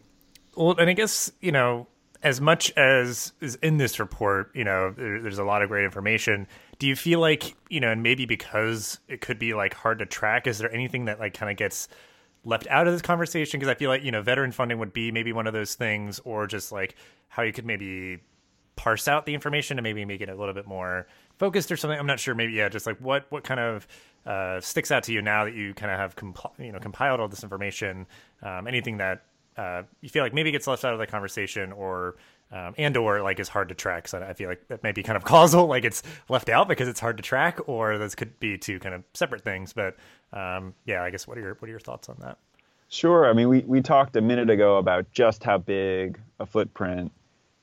well, 0.55 0.75
and 0.77 0.89
I 0.89 0.93
guess 0.93 1.31
you 1.41 1.51
know 1.51 1.87
as 2.23 2.39
much 2.39 2.71
as 2.71 3.33
is 3.41 3.55
in 3.55 3.77
this 3.77 3.99
report, 3.99 4.49
you 4.55 4.63
know, 4.63 4.91
there, 4.91 5.21
there's 5.21 5.39
a 5.39 5.43
lot 5.43 5.61
of 5.61 5.69
great 5.69 5.83
information. 5.83 6.47
Do 6.79 6.87
you 6.87 6.95
feel 6.95 7.19
like 7.19 7.55
you 7.69 7.79
know, 7.79 7.91
and 7.91 8.01
maybe 8.01 8.25
because 8.25 8.99
it 9.07 9.21
could 9.21 9.37
be 9.37 9.53
like 9.53 9.73
hard 9.73 9.99
to 9.99 10.05
track, 10.05 10.47
is 10.47 10.57
there 10.57 10.73
anything 10.73 11.05
that 11.05 11.19
like 11.19 11.33
kind 11.33 11.51
of 11.51 11.57
gets 11.57 11.89
left 12.45 12.65
out 12.67 12.87
of 12.87 12.93
this 12.93 13.01
conversation? 13.01 13.59
Because 13.59 13.69
I 13.69 13.75
feel 13.75 13.89
like 13.89 14.03
you 14.03 14.11
know, 14.11 14.21
veteran 14.21 14.51
funding 14.51 14.79
would 14.79 14.93
be 14.93 15.11
maybe 15.11 15.33
one 15.33 15.47
of 15.47 15.53
those 15.53 15.75
things, 15.75 16.19
or 16.23 16.47
just 16.47 16.71
like 16.71 16.95
how 17.27 17.43
you 17.43 17.51
could 17.51 17.65
maybe 17.65 18.19
parse 18.75 19.07
out 19.07 19.25
the 19.25 19.33
information 19.33 19.77
and 19.77 19.83
maybe 19.83 20.03
make 20.05 20.21
it 20.21 20.29
a 20.29 20.35
little 20.35 20.53
bit 20.53 20.65
more 20.65 21.05
focused 21.37 21.71
or 21.71 21.77
something. 21.77 21.99
I'm 21.99 22.07
not 22.07 22.19
sure. 22.19 22.33
Maybe 22.35 22.53
yeah, 22.53 22.69
just 22.69 22.87
like 22.87 22.97
what 22.99 23.25
what 23.29 23.43
kind 23.43 23.59
of 23.59 23.87
uh, 24.25 24.61
sticks 24.61 24.91
out 24.91 25.03
to 25.03 25.13
you 25.13 25.21
now 25.21 25.43
that 25.43 25.53
you 25.53 25.73
kind 25.73 25.91
of 25.91 25.99
have 25.99 26.15
you 26.57 26.71
know 26.71 26.79
compiled 26.79 27.19
all 27.19 27.27
this 27.27 27.43
information. 27.43 28.07
Um, 28.41 28.67
anything 28.67 28.97
that 28.97 29.23
uh, 29.57 29.83
you 30.01 30.09
feel 30.09 30.23
like 30.23 30.33
maybe 30.33 30.49
it 30.49 30.53
gets 30.53 30.67
left 30.67 30.83
out 30.83 30.93
of 30.93 30.99
the 30.99 31.07
conversation 31.07 31.71
or 31.71 32.15
um, 32.51 32.75
and 32.77 32.95
or 32.97 33.21
like 33.21 33.39
is 33.39 33.49
hard 33.49 33.69
to 33.69 33.75
track. 33.75 34.07
So 34.07 34.19
I 34.19 34.33
feel 34.33 34.47
like 34.47 34.67
that 34.67 34.83
may 34.83 34.91
be 34.91 35.03
kind 35.03 35.17
of 35.17 35.23
causal, 35.25 35.65
like 35.65 35.83
it's 35.83 36.03
left 36.29 36.49
out 36.49 36.67
because 36.67 36.87
it's 36.87 36.99
hard 36.99 37.17
to 37.17 37.23
track, 37.23 37.59
or 37.67 37.97
those 37.97 38.15
could 38.15 38.39
be 38.39 38.57
two 38.57 38.79
kind 38.79 38.93
of 38.95 39.03
separate 39.13 39.43
things. 39.43 39.73
But 39.73 39.97
um, 40.31 40.73
yeah, 40.85 41.03
I 41.03 41.09
guess 41.09 41.27
what 41.27 41.37
are 41.37 41.41
your 41.41 41.55
what 41.55 41.67
are 41.67 41.71
your 41.71 41.79
thoughts 41.79 42.09
on 42.09 42.17
that? 42.19 42.37
Sure. 42.89 43.27
I 43.27 43.33
mean, 43.33 43.49
we, 43.49 43.61
we 43.61 43.81
talked 43.81 44.15
a 44.17 44.21
minute 44.21 44.51
ago 44.51 44.77
about 44.77 45.11
just 45.11 45.43
how 45.43 45.57
big 45.57 46.19
a 46.39 46.45
footprint 46.45 47.11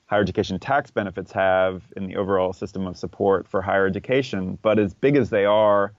higher 0.07 0.21
education 0.21 0.59
tax 0.59 0.91
benefits 0.91 1.31
have 1.31 1.83
in 1.95 2.05
the 2.05 2.17
overall 2.17 2.51
system 2.51 2.85
of 2.85 2.97
support 2.97 3.47
for 3.47 3.61
higher 3.61 3.87
education. 3.87 4.59
But 4.61 4.77
as 4.77 4.93
big 4.93 5.15
as 5.15 5.29
they 5.29 5.45
are, 5.45 5.93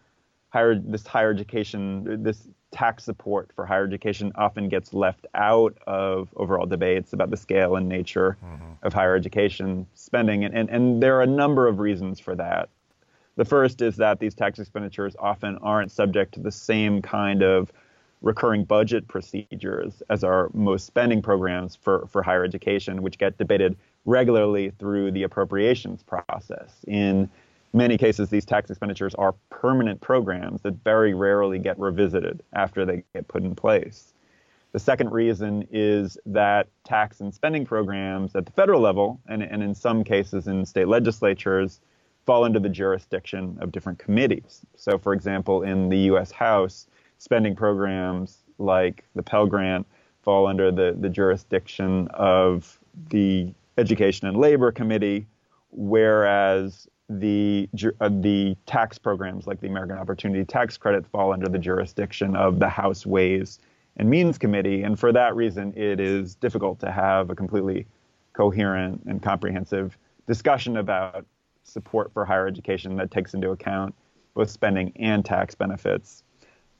higher 0.51 0.75
this 0.75 1.07
higher 1.07 1.31
education 1.31 2.23
this 2.23 2.47
tax 2.73 3.05
support 3.05 3.51
for 3.55 3.67
higher 3.67 3.85
education 3.85 4.33
often 4.35 4.69
gets 4.69 4.93
left 4.95 5.27
out 5.35 5.77
of 5.87 6.29
overall 6.37 6.67
debates 6.67 7.13
about 7.13 7.31
the 7.31 7.37
scale 7.37 7.77
and 7.77 7.89
nature 7.89 8.37
mm-hmm. 8.45 8.73
of 8.83 8.93
higher 8.93 9.15
education 9.15 9.87
spending 9.95 10.45
and, 10.45 10.55
and 10.55 10.71
and 10.71 11.03
there 11.03 11.17
are 11.19 11.23
a 11.23 11.27
number 11.27 11.69
of 11.69 11.79
reasons 11.79 12.19
for 12.19 12.35
that 12.35 12.69
the 13.37 13.45
first 13.45 13.81
is 13.81 13.97
that 13.97 14.19
these 14.19 14.35
tax 14.35 14.59
expenditures 14.59 15.17
often 15.19 15.57
aren't 15.59 15.91
subject 15.91 16.35
to 16.35 16.41
the 16.41 16.53
same 16.53 17.01
kind 17.01 17.43
of 17.43 17.73
recurring 18.21 18.65
budget 18.65 19.09
procedures 19.09 20.03
as 20.09 20.23
our 20.23 20.51
most 20.55 20.87
spending 20.87 21.21
programs 21.21 21.75
for, 21.75 22.07
for 22.07 22.23
higher 22.23 22.45
education, 22.45 23.03
which 23.03 23.19
get 23.19 23.37
debated 23.39 23.77
regularly 24.05 24.71
through 24.79 25.11
the 25.11 25.23
appropriations 25.23 26.03
process. 26.03 26.85
In 26.87 27.29
many 27.73 27.97
cases, 27.97 28.29
these 28.31 28.45
tax 28.45 28.71
expenditures 28.71 29.15
are 29.15 29.35
permanent 29.51 30.01
programs 30.01 30.63
that 30.63 30.75
very 30.85 31.15
rarely 31.15 31.59
get 31.59 31.79
revisited 31.79 32.43
after 32.53 32.85
they 32.85 33.05
get 33.15 33.29
put 33.29 33.43
in 33.43 33.55
place. 33.55 34.13
The 34.73 34.79
second 34.79 35.13
reason 35.13 35.69
is 35.71 36.17
that 36.25 36.69
tax 36.85 37.21
and 37.21 37.35
spending 37.35 37.67
programs 37.67 38.35
at 38.35 38.47
the 38.47 38.53
federal 38.53 38.81
level, 38.81 39.21
and, 39.29 39.43
and 39.43 39.63
in 39.63 39.75
some 39.75 40.03
cases 40.03 40.47
in 40.47 40.65
state 40.65 40.89
legislatures, 40.89 41.81
fall 42.25 42.45
under 42.45 42.59
the 42.59 42.69
jurisdiction 42.69 43.59
of 43.61 43.73
different 43.73 43.99
committees. 43.99 44.65
So, 44.77 44.97
for 44.97 45.13
example, 45.13 45.63
in 45.63 45.89
the 45.89 45.99
U.S. 45.99 46.31
House, 46.31 46.87
spending 47.19 47.55
programs 47.55 48.39
like 48.59 49.05
the 49.15 49.23
Pell 49.23 49.47
Grant 49.47 49.87
fall 50.23 50.47
under 50.47 50.71
the, 50.71 50.97
the 50.99 51.09
jurisdiction 51.09 52.09
of 52.15 52.79
the 53.11 53.53
Education 53.77 54.29
and 54.29 54.37
Labor 54.37 54.71
Committee, 54.71 55.27
whereas 55.71 56.87
the 57.21 57.69
uh, 58.01 58.09
the 58.09 58.57
tax 58.67 58.99
programs 58.99 59.47
like 59.47 59.61
the 59.61 59.69
American 59.69 59.97
Opportunity 59.97 60.45
Tax 60.45 60.77
Credit 60.77 61.07
fall 61.07 61.33
under 61.33 61.49
the 61.49 61.59
jurisdiction 61.59 62.37
of 62.37 62.59
the 62.59 62.69
House 62.69 63.05
Ways 63.07 63.59
and 63.97 64.09
Means 64.09 64.39
Committee, 64.39 64.83
and 64.83 64.99
for 64.99 65.13
that 65.13 65.37
reason, 65.37 65.73
it 65.77 66.01
is 66.01 66.35
difficult 66.35 66.81
to 66.81 66.91
have 66.91 67.31
a 67.31 67.35
completely 67.35 67.87
coherent 68.33 69.03
and 69.07 69.23
comprehensive 69.23 69.99
discussion 70.27 70.77
about 70.79 71.27
support 71.65 72.13
for 72.13 72.25
higher 72.25 72.47
education 72.47 72.97
that 72.97 73.11
takes 73.11 73.35
into 73.35 73.51
account 73.51 73.95
both 74.35 74.51
spending 74.51 74.93
and 74.97 75.25
tax 75.25 75.55
benefits. 75.55 76.23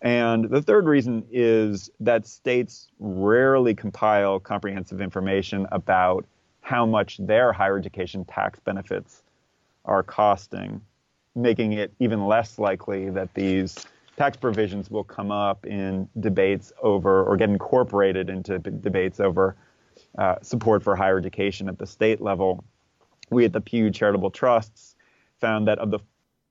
And 0.01 0.47
the 0.47 0.63
third 0.63 0.87
reason 0.87 1.25
is 1.31 1.91
that 2.01 2.27
states 2.27 2.89
rarely 2.99 3.75
compile 3.75 4.41
comprehensive 4.41 5.01
information 5.01 5.67
about 5.71 6.27
how 6.61 6.87
much 6.87 7.19
their 7.19 7.53
higher 7.53 7.79
education 7.79 8.25
tax 8.25 8.59
benefits 8.61 9.23
are 9.85 10.03
costing, 10.03 10.81
making 11.35 11.73
it 11.73 11.93
even 11.99 12.27
less 12.27 12.59
likely 12.59 13.11
that 13.11 13.33
these 13.35 13.87
tax 14.17 14.37
provisions 14.37 14.91
will 14.91 15.05
come 15.05 15.31
up 15.31 15.67
in 15.67 16.09
debates 16.21 16.73
over 16.83 17.25
or 17.25 17.37
get 17.37 17.49
incorporated 17.49 18.29
into 18.29 18.59
debates 18.59 19.21
over 19.21 19.57
uh, 20.19 20.37
support 20.43 20.83
for 20.83 20.95
higher 20.95 21.19
education 21.19 21.69
at 21.69 21.79
the 21.79 21.87
state 21.87 22.21
level. 22.21 22.65
We 23.31 23.45
at 23.45 23.53
the 23.53 23.61
Pew 23.61 23.91
Charitable 23.91 24.31
Trusts 24.31 24.95
found 25.41 25.67
that 25.69 25.79
of 25.79 25.91
the 25.91 25.99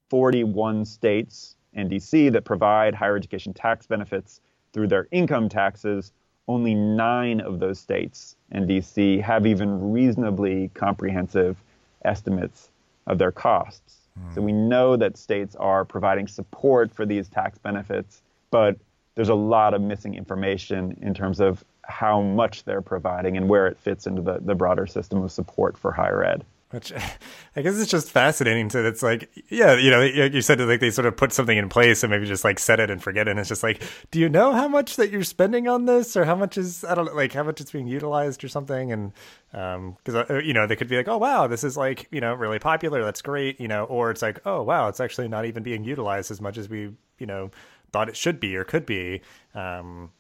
41 0.10 0.84
states 0.86 1.56
and 1.74 1.90
DC 1.90 2.32
that 2.34 2.44
provide 2.44 2.96
higher 2.96 3.16
education 3.16 3.54
tax 3.54 3.86
benefits 3.86 4.42
through 4.74 4.88
their 4.88 5.08
income 5.12 5.48
taxes, 5.48 6.12
only 6.48 6.74
nine 6.74 7.40
of 7.40 7.60
those 7.60 7.80
states 7.80 8.36
and 8.52 8.68
DC 8.68 9.22
have 9.22 9.46
even 9.46 9.92
reasonably 9.92 10.70
comprehensive 10.74 11.56
estimates 12.04 12.71
of 13.12 13.20
their 13.20 13.32
costs. 13.32 13.98
Mm. 14.20 14.34
So 14.34 14.42
we 14.42 14.54
know 14.54 14.96
that 14.96 15.18
states 15.18 15.56
are 15.58 15.86
providing 15.86 16.28
support 16.28 16.92
for 16.92 17.06
these 17.06 17.28
tax 17.28 17.60
benefits, 17.60 18.22
but 18.50 18.78
there's 19.16 19.30
a 19.30 19.36
lot 19.36 19.74
of 19.74 19.82
missing 19.82 20.16
information 20.16 20.98
in 21.02 21.14
terms 21.14 21.40
of 21.40 21.64
how 21.84 22.22
much 22.22 22.64
they're 22.64 22.82
providing 22.82 23.36
and 23.38 23.50
where 23.50 23.68
it 23.68 23.78
fits 23.78 24.08
into 24.08 24.22
the, 24.22 24.40
the 24.40 24.56
broader 24.56 24.88
system 24.88 25.22
of 25.22 25.32
support 25.32 25.78
for 25.78 25.92
higher 25.92 26.24
ed. 26.24 26.44
Which 26.72 26.92
I 27.56 27.62
guess 27.62 27.80
it's 27.80 27.92
just 27.92 28.10
fascinating 28.10 28.70
to 28.70 28.86
it's 28.86 29.04
like 29.04 29.30
yeah 29.50 29.76
you 29.76 29.92
know 29.92 30.02
you 30.02 30.42
said 30.42 30.60
like 30.60 30.80
they 30.80 30.90
sort 30.90 31.06
of 31.06 31.16
put 31.16 31.34
something 31.34 31.58
in 31.58 31.70
place 31.70 32.04
and 32.04 32.12
maybe 32.12 32.26
just 32.26 32.44
like 32.44 32.60
set 32.60 32.80
it 32.80 32.90
and 32.90 33.02
forget 33.02 33.28
it. 33.28 33.32
And 33.32 33.40
it's 33.40 33.50
just 33.50 33.64
like 33.64 33.84
do 34.10 34.20
you 34.20 34.30
know 34.30 34.54
how 34.54 34.68
much 34.68 34.96
that 34.96 35.12
you're 35.12 35.24
spending 35.24 35.68
on 35.68 35.86
this? 35.86 36.16
Or 36.18 36.26
how 36.26 36.36
much 36.36 36.58
is 36.58 36.84
I 36.84 36.96
don't 36.96 37.06
know 37.06 37.14
like 37.14 37.34
how 37.34 37.44
much 37.44 37.62
it's 37.62 37.72
being 37.72 37.88
utilized 37.88 38.44
or 38.44 38.48
something? 38.48 38.92
And 38.92 39.14
um 39.54 39.98
because 40.04 40.30
uh, 40.30 40.40
you 40.40 40.54
know 40.54 40.66
they 40.66 40.76
could 40.76 40.88
be 40.88 40.98
like 40.98 41.08
oh 41.08 41.18
wow 41.18 41.48
this 41.48 41.64
is 41.64 41.78
like 41.78 42.08
you 42.12 42.22
know 42.22 42.34
really 42.34 42.60
popular. 42.60 43.04
That's 43.04 43.22
great 43.22 43.60
you 43.60 43.68
know. 43.68 43.84
Or 43.86 44.10
it's 44.10 44.22
like 44.22 44.40
oh 44.46 44.64
wow 44.64 44.88
it's 44.88 45.00
actually 45.00 45.28
not 45.28 45.46
even 45.46 45.64
being 45.64 45.84
utilized 45.84 46.32
as 46.32 46.42
much 46.42 46.58
as 46.58 46.70
we 46.70 46.94
you 47.20 47.26
know 47.26 47.52
thought 47.92 48.10
it 48.10 48.16
should 48.16 48.40
be 48.40 48.56
or 48.56 48.64
could 48.64 48.86
be. 48.86 49.22
Um 49.54 50.12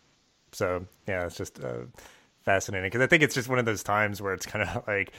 so 0.51 0.85
yeah 1.07 1.25
it's 1.25 1.37
just 1.37 1.63
uh, 1.63 1.85
fascinating. 2.41 2.89
Because 2.89 3.01
I 3.01 3.07
think 3.07 3.23
it's 3.23 3.35
just 3.35 3.49
one 3.49 3.59
of 3.59 3.65
those 3.65 3.83
times 3.83 4.21
where 4.21 4.33
it's 4.33 4.45
kind 4.45 4.67
of 4.67 4.83
like 4.87 5.13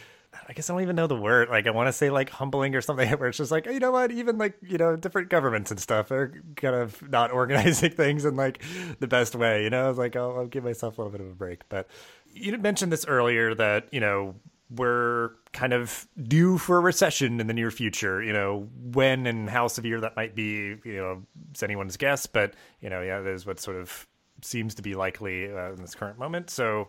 I 0.48 0.52
guess 0.54 0.68
I 0.68 0.72
don't 0.72 0.82
even 0.82 0.96
know 0.96 1.06
the 1.06 1.16
word. 1.16 1.48
Like 1.48 1.66
I 1.66 1.70
want 1.70 1.88
to 1.88 1.92
say 1.92 2.10
like 2.10 2.30
humbling 2.30 2.74
or 2.74 2.80
something, 2.80 3.08
where 3.18 3.28
it's 3.28 3.38
just 3.38 3.50
like 3.50 3.66
you 3.66 3.78
know 3.78 3.92
what, 3.92 4.10
even 4.10 4.38
like 4.38 4.56
you 4.62 4.78
know 4.78 4.96
different 4.96 5.28
governments 5.28 5.70
and 5.70 5.78
stuff 5.78 6.10
are 6.10 6.42
kind 6.56 6.74
of 6.74 7.08
not 7.10 7.30
organizing 7.32 7.90
things 7.90 8.24
in 8.24 8.36
like 8.36 8.62
the 9.00 9.06
best 9.06 9.34
way. 9.34 9.64
You 9.64 9.70
know, 9.70 9.90
it's 9.90 9.98
like 9.98 10.16
I'll, 10.16 10.36
I'll 10.36 10.46
give 10.46 10.64
myself 10.64 10.98
a 10.98 11.02
little 11.02 11.12
bit 11.12 11.20
of 11.20 11.28
a 11.28 11.34
break. 11.34 11.68
But 11.68 11.88
you 12.32 12.56
mentioned 12.58 12.92
this 12.92 13.06
earlier 13.06 13.54
that 13.54 13.88
you 13.92 14.00
know 14.00 14.34
we're 14.70 15.32
kind 15.52 15.74
of 15.74 16.08
due 16.22 16.56
for 16.56 16.78
a 16.78 16.80
recession 16.80 17.40
in 17.40 17.46
the 17.46 17.54
near 17.54 17.70
future. 17.70 18.22
You 18.22 18.32
know, 18.32 18.68
when 18.80 19.26
and 19.26 19.48
how 19.50 19.68
severe 19.68 20.00
that 20.00 20.16
might 20.16 20.34
be, 20.34 20.76
you 20.84 20.96
know, 20.96 21.22
it's 21.50 21.62
anyone's 21.62 21.96
guess. 21.96 22.26
But 22.26 22.54
you 22.80 22.90
know, 22.90 23.02
yeah, 23.02 23.20
that 23.20 23.30
is 23.30 23.46
what 23.46 23.60
sort 23.60 23.76
of 23.76 24.06
seems 24.40 24.74
to 24.74 24.82
be 24.82 24.94
likely 24.94 25.52
uh, 25.52 25.72
in 25.72 25.76
this 25.76 25.94
current 25.94 26.18
moment. 26.18 26.50
So, 26.50 26.88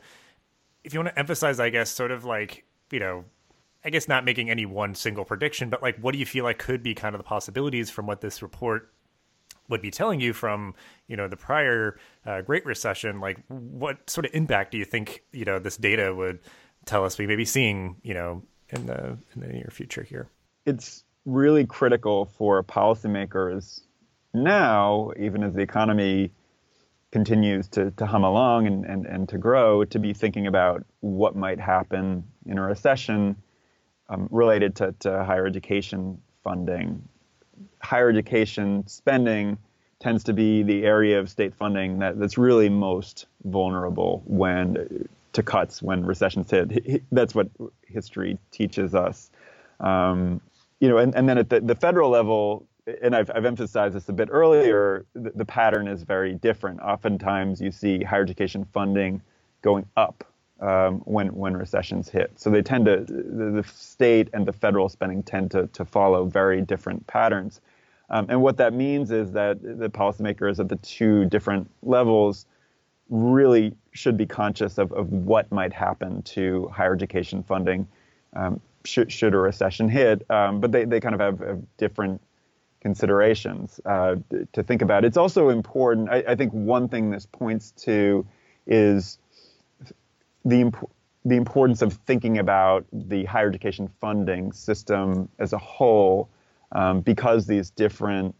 if 0.83 0.93
you 0.93 0.99
want 0.99 1.09
to 1.09 1.19
emphasize, 1.19 1.59
I 1.59 1.69
guess, 1.69 1.91
sort 1.91 2.11
of 2.11 2.25
like 2.25 2.65
you 2.93 2.99
know, 2.99 3.25
I 3.83 3.89
guess 3.89 4.07
not 4.07 4.23
making 4.23 4.49
any 4.49 4.65
one 4.65 4.95
single 4.95 5.25
prediction, 5.25 5.69
but 5.69 5.81
like, 5.81 5.97
what 5.97 6.13
do 6.13 6.19
you 6.19 6.25
feel 6.25 6.45
like 6.45 6.59
could 6.59 6.83
be 6.83 6.93
kind 6.93 7.15
of 7.15 7.19
the 7.19 7.25
possibilities 7.25 7.89
from 7.89 8.05
what 8.05 8.21
this 8.21 8.41
report 8.41 8.93
would 9.69 9.81
be 9.81 9.91
telling 9.91 10.19
you 10.19 10.33
from 10.33 10.75
you 11.07 11.17
know 11.17 11.27
the 11.27 11.35
prior 11.35 11.97
uh, 12.25 12.41
Great 12.41 12.65
Recession? 12.65 13.19
Like, 13.19 13.39
what 13.47 14.09
sort 14.09 14.25
of 14.25 14.33
impact 14.33 14.71
do 14.71 14.77
you 14.77 14.85
think 14.85 15.23
you 15.33 15.43
know 15.43 15.59
this 15.59 15.75
data 15.75 16.13
would 16.13 16.39
tell 16.85 17.03
us 17.03 17.17
we 17.17 17.27
may 17.27 17.35
be 17.35 17.45
seeing 17.45 17.97
you 18.03 18.13
know 18.13 18.43
in 18.69 18.85
the 18.85 19.17
in 19.33 19.41
the 19.41 19.47
near 19.47 19.69
future 19.71 20.03
here? 20.03 20.29
It's 20.65 21.03
really 21.25 21.65
critical 21.65 22.25
for 22.25 22.63
policymakers 22.63 23.81
now, 24.33 25.11
even 25.19 25.43
as 25.43 25.53
the 25.53 25.61
economy 25.61 26.31
continues 27.11 27.67
to, 27.69 27.91
to 27.91 28.05
hum 28.05 28.23
along 28.23 28.65
and, 28.65 28.85
and, 28.85 29.05
and 29.05 29.29
to 29.29 29.37
grow, 29.37 29.85
to 29.85 29.99
be 29.99 30.13
thinking 30.13 30.47
about 30.47 30.83
what 31.01 31.35
might 31.35 31.59
happen 31.59 32.23
in 32.45 32.57
a 32.57 32.61
recession 32.61 33.35
um, 34.09 34.27
related 34.31 34.75
to, 34.75 34.93
to 34.99 35.23
higher 35.23 35.45
education 35.45 36.21
funding. 36.43 37.07
Higher 37.81 38.09
education 38.09 38.85
spending 38.87 39.57
tends 39.99 40.23
to 40.25 40.33
be 40.33 40.63
the 40.63 40.83
area 40.83 41.19
of 41.19 41.29
state 41.29 41.55
funding 41.55 41.99
that, 41.99 42.19
that's 42.19 42.37
really 42.37 42.69
most 42.69 43.25
vulnerable 43.45 44.21
when 44.25 45.07
to 45.31 45.43
cuts 45.43 45.81
when 45.81 46.05
recessions 46.05 46.51
hit. 46.51 47.03
That's 47.11 47.33
what 47.33 47.47
history 47.87 48.37
teaches 48.51 48.93
us. 48.93 49.31
Um, 49.79 50.41
you 50.79 50.89
know, 50.89 50.97
and, 50.97 51.15
and 51.15 51.27
then 51.27 51.37
at 51.37 51.49
the, 51.49 51.61
the 51.61 51.75
federal 51.75 52.09
level, 52.09 52.67
and 53.01 53.15
I've, 53.15 53.31
I've 53.33 53.45
emphasized 53.45 53.95
this 53.95 54.09
a 54.09 54.13
bit 54.13 54.27
earlier, 54.31 55.05
the, 55.13 55.31
the, 55.31 55.45
pattern 55.45 55.87
is 55.87 56.03
very 56.03 56.33
different. 56.33 56.81
Oftentimes 56.81 57.61
you 57.61 57.71
see 57.71 58.03
higher 58.03 58.21
education 58.21 58.65
funding 58.73 59.21
going 59.61 59.85
up 59.95 60.25
um, 60.63 60.99
when, 60.99 61.27
when 61.35 61.57
recessions 61.57 62.07
hit. 62.07 62.31
So 62.37 62.49
they 62.49 62.61
tend 62.61 62.85
to, 62.85 63.03
the, 63.05 63.61
the, 63.61 63.63
state 63.67 64.29
and 64.33 64.45
the 64.45 64.53
federal 64.53 64.87
spending 64.87 65.21
tend 65.21 65.51
to, 65.51 65.67
to 65.67 65.83
follow 65.83 66.25
very 66.25 66.61
different 66.61 67.05
patterns. 67.05 67.59
Um, 68.09 68.27
and 68.29 68.41
what 68.41 68.57
that 68.57 68.73
means 68.73 69.11
is 69.11 69.33
that 69.33 69.61
the 69.61 69.89
policymakers 69.89 70.59
at 70.59 70.69
the 70.69 70.77
two 70.77 71.25
different 71.25 71.69
levels 71.81 72.45
really 73.09 73.75
should 73.91 74.15
be 74.15 74.25
conscious 74.25 74.77
of, 74.77 74.93
of 74.93 75.11
what 75.11 75.51
might 75.51 75.73
happen 75.73 76.21
to 76.23 76.69
higher 76.69 76.93
education 76.93 77.43
funding 77.43 77.85
um, 78.33 78.61
should, 78.85 79.11
should 79.11 79.33
a 79.33 79.37
recession 79.37 79.89
hit. 79.89 80.29
Um, 80.31 80.61
but 80.61 80.71
they, 80.71 80.85
they 80.85 81.01
kind 81.01 81.13
of 81.13 81.19
have, 81.19 81.39
have 81.39 81.61
different 81.77 82.21
considerations 82.79 83.81
uh, 83.85 84.15
to 84.53 84.63
think 84.63 84.81
about. 84.81 85.03
It's 85.03 85.17
also 85.17 85.49
important. 85.49 86.09
I, 86.09 86.23
I, 86.29 86.35
think 86.35 86.51
one 86.51 86.89
thing 86.89 87.11
this 87.11 87.25
points 87.25 87.71
to 87.83 88.25
is 88.67 89.19
the 90.45 90.61
imp- 90.61 90.89
the 91.25 91.35
importance 91.35 91.81
of 91.81 91.93
thinking 91.93 92.37
about 92.37 92.85
the 92.91 93.23
higher 93.25 93.47
education 93.47 93.89
funding 94.01 94.51
system 94.51 95.29
as 95.39 95.53
a 95.53 95.57
whole, 95.57 96.29
um, 96.73 96.99
because 96.99 97.47
these 97.47 97.69
different 97.69 98.35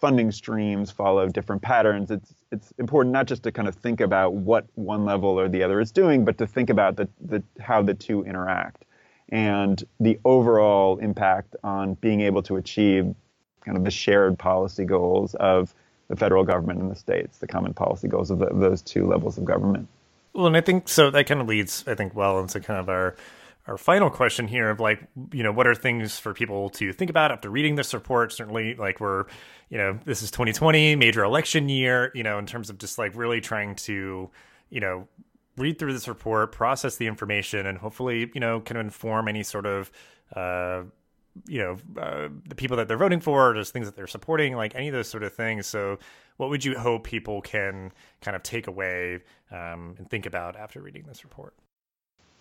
funding 0.00 0.32
streams 0.32 0.90
follow 0.90 1.28
different 1.28 1.60
patterns. 1.60 2.10
It's 2.10 2.34
it's 2.50 2.72
important 2.78 3.12
not 3.12 3.26
just 3.26 3.42
to 3.44 3.52
kind 3.52 3.68
of 3.68 3.74
think 3.74 4.00
about 4.00 4.32
what 4.32 4.66
one 4.74 5.04
level 5.04 5.38
or 5.38 5.48
the 5.48 5.62
other 5.62 5.80
is 5.80 5.92
doing, 5.92 6.24
but 6.24 6.38
to 6.38 6.46
think 6.46 6.70
about 6.70 6.96
the, 6.96 7.08
the 7.20 7.42
how 7.60 7.82
the 7.82 7.94
two 7.94 8.24
interact 8.24 8.84
and 9.28 9.84
the 10.00 10.18
overall 10.24 10.98
impact 10.98 11.54
on 11.62 11.94
being 11.94 12.20
able 12.20 12.42
to 12.42 12.56
achieve 12.56 13.14
kind 13.60 13.76
of 13.76 13.84
the 13.84 13.90
shared 13.90 14.38
policy 14.38 14.84
goals 14.84 15.34
of 15.36 15.74
the 16.08 16.16
federal 16.16 16.44
government 16.44 16.80
and 16.80 16.90
the 16.90 16.96
states, 16.96 17.38
the 17.38 17.46
common 17.46 17.72
policy 17.72 18.08
goals 18.08 18.30
of, 18.30 18.40
the, 18.40 18.46
of 18.46 18.58
those 18.58 18.82
two 18.82 19.06
levels 19.06 19.38
of 19.38 19.44
government. 19.44 19.86
Well, 20.32 20.46
and 20.46 20.56
I 20.56 20.60
think 20.60 20.88
so. 20.88 21.10
That 21.10 21.26
kind 21.26 21.40
of 21.40 21.48
leads, 21.48 21.84
I 21.86 21.94
think, 21.94 22.14
well 22.14 22.38
into 22.40 22.60
kind 22.60 22.78
of 22.80 22.88
our 22.88 23.16
our 23.66 23.76
final 23.76 24.10
question 24.10 24.48
here 24.48 24.70
of 24.70 24.80
like, 24.80 25.06
you 25.32 25.42
know, 25.42 25.52
what 25.52 25.66
are 25.66 25.74
things 25.74 26.18
for 26.18 26.32
people 26.32 26.70
to 26.70 26.92
think 26.92 27.10
about 27.10 27.30
after 27.30 27.50
reading 27.50 27.74
this 27.74 27.92
report? 27.94 28.32
Certainly, 28.32 28.74
like 28.76 29.00
we're, 29.00 29.26
you 29.68 29.78
know, 29.78 29.98
this 30.04 30.22
is 30.22 30.30
2020, 30.30 30.96
major 30.96 31.24
election 31.24 31.68
year. 31.68 32.10
You 32.14 32.22
know, 32.22 32.38
in 32.38 32.46
terms 32.46 32.70
of 32.70 32.78
just 32.78 32.98
like 32.98 33.14
really 33.16 33.40
trying 33.40 33.74
to, 33.76 34.30
you 34.70 34.80
know, 34.80 35.08
read 35.56 35.78
through 35.78 35.92
this 35.92 36.08
report, 36.08 36.52
process 36.52 36.96
the 36.96 37.06
information, 37.06 37.66
and 37.66 37.78
hopefully, 37.78 38.30
you 38.34 38.40
know, 38.40 38.60
kind 38.60 38.78
of 38.78 38.84
inform 38.84 39.28
any 39.28 39.42
sort 39.42 39.66
of 39.66 39.90
uh, 40.34 40.82
you 41.46 41.58
know 41.58 42.00
uh, 42.00 42.28
the 42.48 42.54
people 42.54 42.76
that 42.76 42.88
they're 42.88 42.96
voting 42.96 43.20
for, 43.20 43.50
or 43.50 43.54
just 43.54 43.72
things 43.72 43.86
that 43.86 43.96
they're 43.96 44.06
supporting, 44.06 44.56
like 44.56 44.74
any 44.74 44.88
of 44.88 44.94
those 44.94 45.08
sort 45.08 45.22
of 45.22 45.32
things. 45.32 45.66
So, 45.66 45.98
what 46.36 46.50
would 46.50 46.64
you 46.64 46.78
hope 46.78 47.04
people 47.04 47.40
can 47.40 47.92
kind 48.20 48.36
of 48.36 48.42
take 48.42 48.66
away 48.66 49.20
um, 49.50 49.94
and 49.98 50.08
think 50.08 50.26
about 50.26 50.56
after 50.56 50.80
reading 50.80 51.04
this 51.06 51.24
report? 51.24 51.54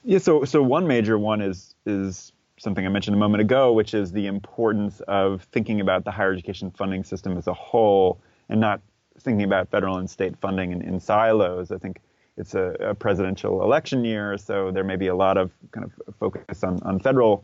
Yeah, 0.04 0.20
so 0.20 0.44
so 0.46 0.64
one 0.64 0.88
major 0.88 1.18
one 1.18 1.42
is 1.42 1.76
is 1.86 2.32
something 2.58 2.86
I 2.86 2.90
mentioned 2.90 3.16
a 3.16 3.20
moment 3.20 3.42
ago, 3.42 3.72
which 3.72 3.94
is 3.94 4.12
the 4.12 4.28
importance 4.28 5.02
of 5.08 5.44
thinking 5.52 5.80
about 5.82 6.04
the 6.04 6.12
higher 6.12 6.34
education 6.34 6.72
funding 6.72 7.04
system 7.04 7.38
as 7.38 7.48
a 7.48 7.54
whole 7.54 8.20
and 8.50 8.60
not 8.60 8.82
thinking 9.20 9.46
about 9.46 9.70
federal 9.70 9.98
and 9.98 10.10
state 10.10 10.36
funding 10.38 10.72
in, 10.72 10.82
in 10.82 11.00
silos. 11.00 11.72
I 11.72 11.78
think 11.78 12.02
it's 12.38 12.56
a, 12.56 12.76
a, 12.80 12.96
presidential 12.96 13.62
election 13.64 14.06
year, 14.06 14.38
so 14.38 14.72
there 14.72 14.84
may 14.84 14.96
be 14.96 15.08
a 15.08 15.16
lot 15.16 15.38
of 15.38 15.52
kind 15.72 15.86
of 15.86 16.16
focus 16.16 16.64
on, 16.64 16.82
on 16.84 17.00
federal 17.00 17.44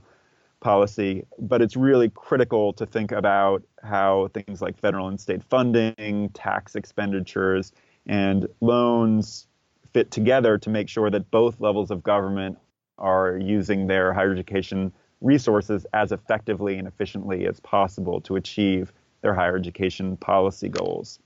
policy, 0.59 1.25
but 1.39 1.61
it's 1.61 1.75
really 1.75 2.09
critical 2.09 2.73
to 2.73 2.85
think 2.85 3.11
about 3.11 3.63
how 3.83 4.29
things 4.33 4.61
like 4.61 4.77
federal 4.79 5.07
and 5.07 5.19
state 5.19 5.43
funding, 5.43 6.29
tax 6.29 6.75
expenditures, 6.75 7.71
and 8.05 8.47
loans 8.61 9.47
fit 9.93 10.11
together 10.11 10.57
to 10.57 10.69
make 10.69 10.89
sure 10.89 11.09
that 11.09 11.29
both 11.31 11.59
levels 11.59 11.91
of 11.91 12.03
government 12.03 12.57
are 12.97 13.37
using 13.37 13.87
their 13.87 14.13
higher 14.13 14.31
education 14.31 14.91
resources 15.21 15.85
as 15.93 16.11
effectively 16.11 16.77
and 16.77 16.87
efficiently 16.87 17.47
as 17.47 17.59
possible 17.61 18.21
to 18.21 18.35
achieve 18.35 18.91
their 19.21 19.33
higher 19.33 19.55
education 19.55 20.17
policy 20.17 20.69
goals. 20.69 21.19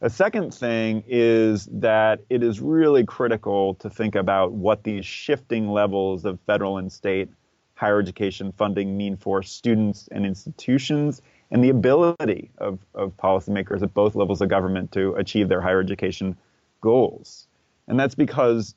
A 0.00 0.10
second 0.10 0.52
thing 0.52 1.04
is 1.06 1.66
that 1.66 2.20
it 2.28 2.42
is 2.42 2.60
really 2.60 3.04
critical 3.04 3.74
to 3.76 3.88
think 3.88 4.16
about 4.16 4.52
what 4.52 4.82
these 4.82 5.06
shifting 5.06 5.68
levels 5.68 6.24
of 6.24 6.40
federal 6.40 6.78
and 6.78 6.90
state 6.90 7.28
higher 7.82 7.98
education 7.98 8.52
funding 8.52 8.96
mean 8.96 9.16
for 9.16 9.42
students 9.42 10.08
and 10.12 10.24
institutions 10.24 11.20
and 11.50 11.64
the 11.64 11.68
ability 11.68 12.48
of, 12.58 12.78
of 12.94 13.16
policymakers 13.16 13.82
at 13.82 13.92
both 13.92 14.14
levels 14.14 14.40
of 14.40 14.48
government 14.48 14.92
to 14.92 15.14
achieve 15.14 15.48
their 15.48 15.60
higher 15.60 15.80
education 15.80 16.36
goals. 16.80 17.48
And 17.88 17.98
that's 17.98 18.14
because 18.14 18.76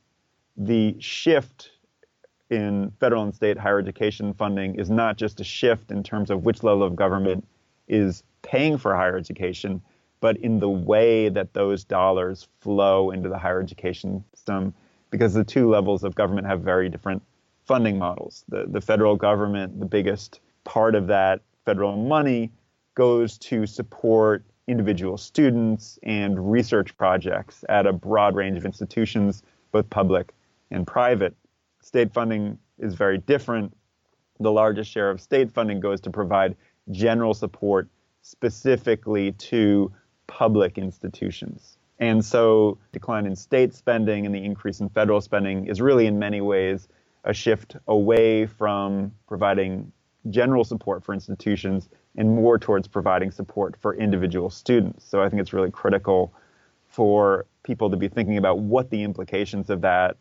the 0.58 0.96
shift 1.00 1.70
in 2.50 2.92
federal 3.00 3.22
and 3.22 3.36
state 3.36 3.60
higher 3.60 3.78
education 3.78 4.34
funding 4.34 4.74
is 4.74 4.90
not 4.90 5.18
just 5.18 5.40
a 5.40 5.44
shift 5.44 5.92
in 5.92 6.02
terms 6.02 6.32
of 6.32 6.44
which 6.44 6.64
level 6.64 6.82
of 6.82 6.96
government 6.96 7.46
is 7.88 8.24
paying 8.42 8.76
for 8.76 8.96
higher 8.96 9.16
education, 9.16 9.84
but 10.20 10.36
in 10.38 10.58
the 10.60 10.70
way 10.70 11.30
that 11.30 11.54
those 11.54 11.84
dollars 11.84 12.48
flow 12.60 13.12
into 13.12 13.30
the 13.30 13.38
higher 13.38 13.62
education 13.62 14.24
system, 14.34 14.74
because 15.12 15.36
the 15.36 15.44
two 15.44 15.70
levels 15.70 16.04
of 16.04 16.16
government 16.16 16.48
have 16.48 16.62
very 16.62 16.90
different 16.90 17.22
funding 17.66 17.98
models. 17.98 18.44
The, 18.50 18.66
the 18.68 18.82
federal 18.82 19.16
government, 19.16 19.80
the 19.80 19.86
biggest 19.86 20.40
part 20.64 20.96
of 20.96 21.08
that 21.08 21.42
federal 21.66 21.98
money 21.98 22.52
goes 22.96 23.38
to 23.38 23.66
support 23.66 24.44
individual 24.68 25.18
students 25.18 26.00
and 26.04 26.52
research 26.52 26.98
projects 26.98 27.64
at 27.70 27.86
a 27.86 27.94
broad 27.94 28.36
range 28.36 28.58
of 28.58 28.66
institutions, 28.66 29.44
both 29.72 29.90
public 29.90 30.34
and 30.72 30.88
private. 30.88 31.36
State 31.82 32.14
funding 32.14 32.58
is 32.80 32.96
very 32.96 33.18
different. 33.20 33.76
The 34.40 34.52
largest 34.52 34.92
share 34.92 35.10
of 35.10 35.22
state 35.22 35.52
funding 35.52 35.80
goes 35.80 36.02
to 36.02 36.10
provide 36.10 36.56
general 36.92 37.34
support 37.34 37.88
specifically 38.22 39.32
to 39.34 39.92
public 40.28 40.78
institutions. 40.78 41.78
And 42.00 42.26
so, 42.26 42.78
decline 42.92 43.26
in 43.26 43.36
state 43.36 43.74
spending 43.74 44.26
and 44.26 44.36
the 44.36 44.44
increase 44.44 44.82
in 44.82 44.90
federal 44.90 45.22
spending 45.22 45.68
is 45.68 45.80
really, 45.80 46.08
in 46.08 46.20
many 46.20 46.42
ways, 46.42 46.90
a 47.26 47.34
shift 47.34 47.76
away 47.88 48.46
from 48.46 49.12
providing 49.28 49.92
general 50.30 50.64
support 50.64 51.04
for 51.04 51.14
institutions 51.14 51.90
and 52.16 52.34
more 52.34 52.58
towards 52.58 52.88
providing 52.88 53.32
support 53.32 53.76
for 53.80 53.96
individual 53.96 54.50
students. 54.50 55.06
So 55.08 55.22
I 55.22 55.30
think 55.30 55.42
it's 55.42 55.54
really 55.54 55.72
critical 55.72 56.34
for 56.88 57.46
people 57.64 57.90
to 57.90 57.98
be 57.98 58.08
thinking 58.08 58.38
about 58.38 58.60
what 58.60 58.90
the 58.90 59.04
implications 59.04 59.70
of 59.70 59.82
that 59.82 60.18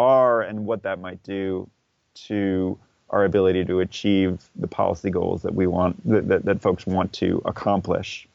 are 0.00 0.42
and 0.42 0.64
what 0.64 0.82
that 0.84 0.98
might 0.98 1.22
do 1.22 1.68
to 2.14 2.78
our 3.10 3.24
ability 3.24 3.64
to 3.64 3.80
achieve 3.80 4.48
the 4.56 4.66
policy 4.66 5.10
goals 5.10 5.42
that 5.42 5.54
we 5.54 5.66
want 5.66 6.08
that, 6.08 6.26
that, 6.28 6.44
that 6.44 6.62
folks 6.62 6.86
want 6.86 7.12
to 7.12 7.42
accomplish. 7.44 8.26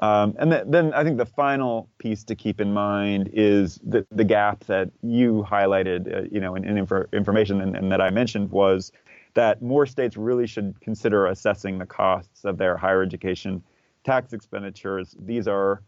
Um, 0.00 0.36
and 0.38 0.50
th- 0.52 0.64
then 0.66 0.94
I 0.94 1.02
think 1.02 1.18
the 1.18 1.26
final 1.26 1.88
piece 1.98 2.22
to 2.24 2.36
keep 2.36 2.60
in 2.60 2.72
mind 2.72 3.30
is 3.32 3.80
the, 3.82 4.06
the 4.12 4.24
gap 4.24 4.64
that 4.64 4.90
you 5.02 5.44
highlighted, 5.48 6.14
uh, 6.14 6.28
you 6.30 6.40
know, 6.40 6.54
in, 6.54 6.64
in 6.64 6.86
infor- 6.86 7.10
information 7.12 7.60
and, 7.60 7.74
and, 7.74 7.90
that 7.90 8.00
I 8.00 8.10
mentioned 8.10 8.50
was 8.52 8.92
that 9.34 9.60
more 9.60 9.86
states 9.86 10.16
really 10.16 10.46
should 10.46 10.80
consider 10.80 11.26
assessing 11.26 11.78
the 11.78 11.86
costs 11.86 12.44
of 12.44 12.58
their 12.58 12.76
higher 12.76 13.02
education 13.02 13.62
tax 14.04 14.32
expenditures. 14.32 15.16
These 15.18 15.48
are 15.48 15.82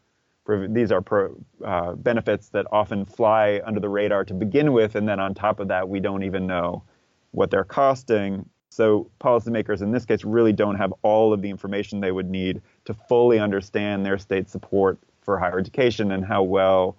these 0.69 0.91
are 0.91 1.01
pro, 1.01 1.37
uh, 1.65 1.93
benefits 1.93 2.49
that 2.49 2.67
often 2.73 3.05
fly 3.05 3.61
under 3.65 3.79
the 3.79 3.89
radar 3.89 4.25
to 4.25 4.35
begin 4.35 4.73
with, 4.73 4.97
and 4.97 5.09
then 5.09 5.21
on 5.21 5.33
top 5.35 5.61
of 5.61 5.69
that, 5.69 5.89
we 5.89 6.01
don't 6.01 6.25
even 6.25 6.47
know 6.47 6.83
what 7.31 7.53
they're 7.53 7.63
costing. 7.63 8.49
So 8.71 9.11
policymakers 9.21 9.83
in 9.83 9.91
this 9.91 10.05
case 10.05 10.25
really 10.25 10.53
don't 10.53 10.77
have 10.77 10.95
all 11.03 11.33
of 11.33 11.43
the 11.43 11.51
information 11.51 12.01
they 12.01 12.13
would 12.13 12.31
need 12.31 12.63
to 12.85 12.95
fully 12.95 13.39
understand 13.39 14.07
their 14.07 14.17
state 14.17 14.49
support 14.49 14.99
for 15.23 15.39
higher 15.39 15.59
education 15.59 16.13
and 16.13 16.25
how 16.25 16.43
well 16.43 16.97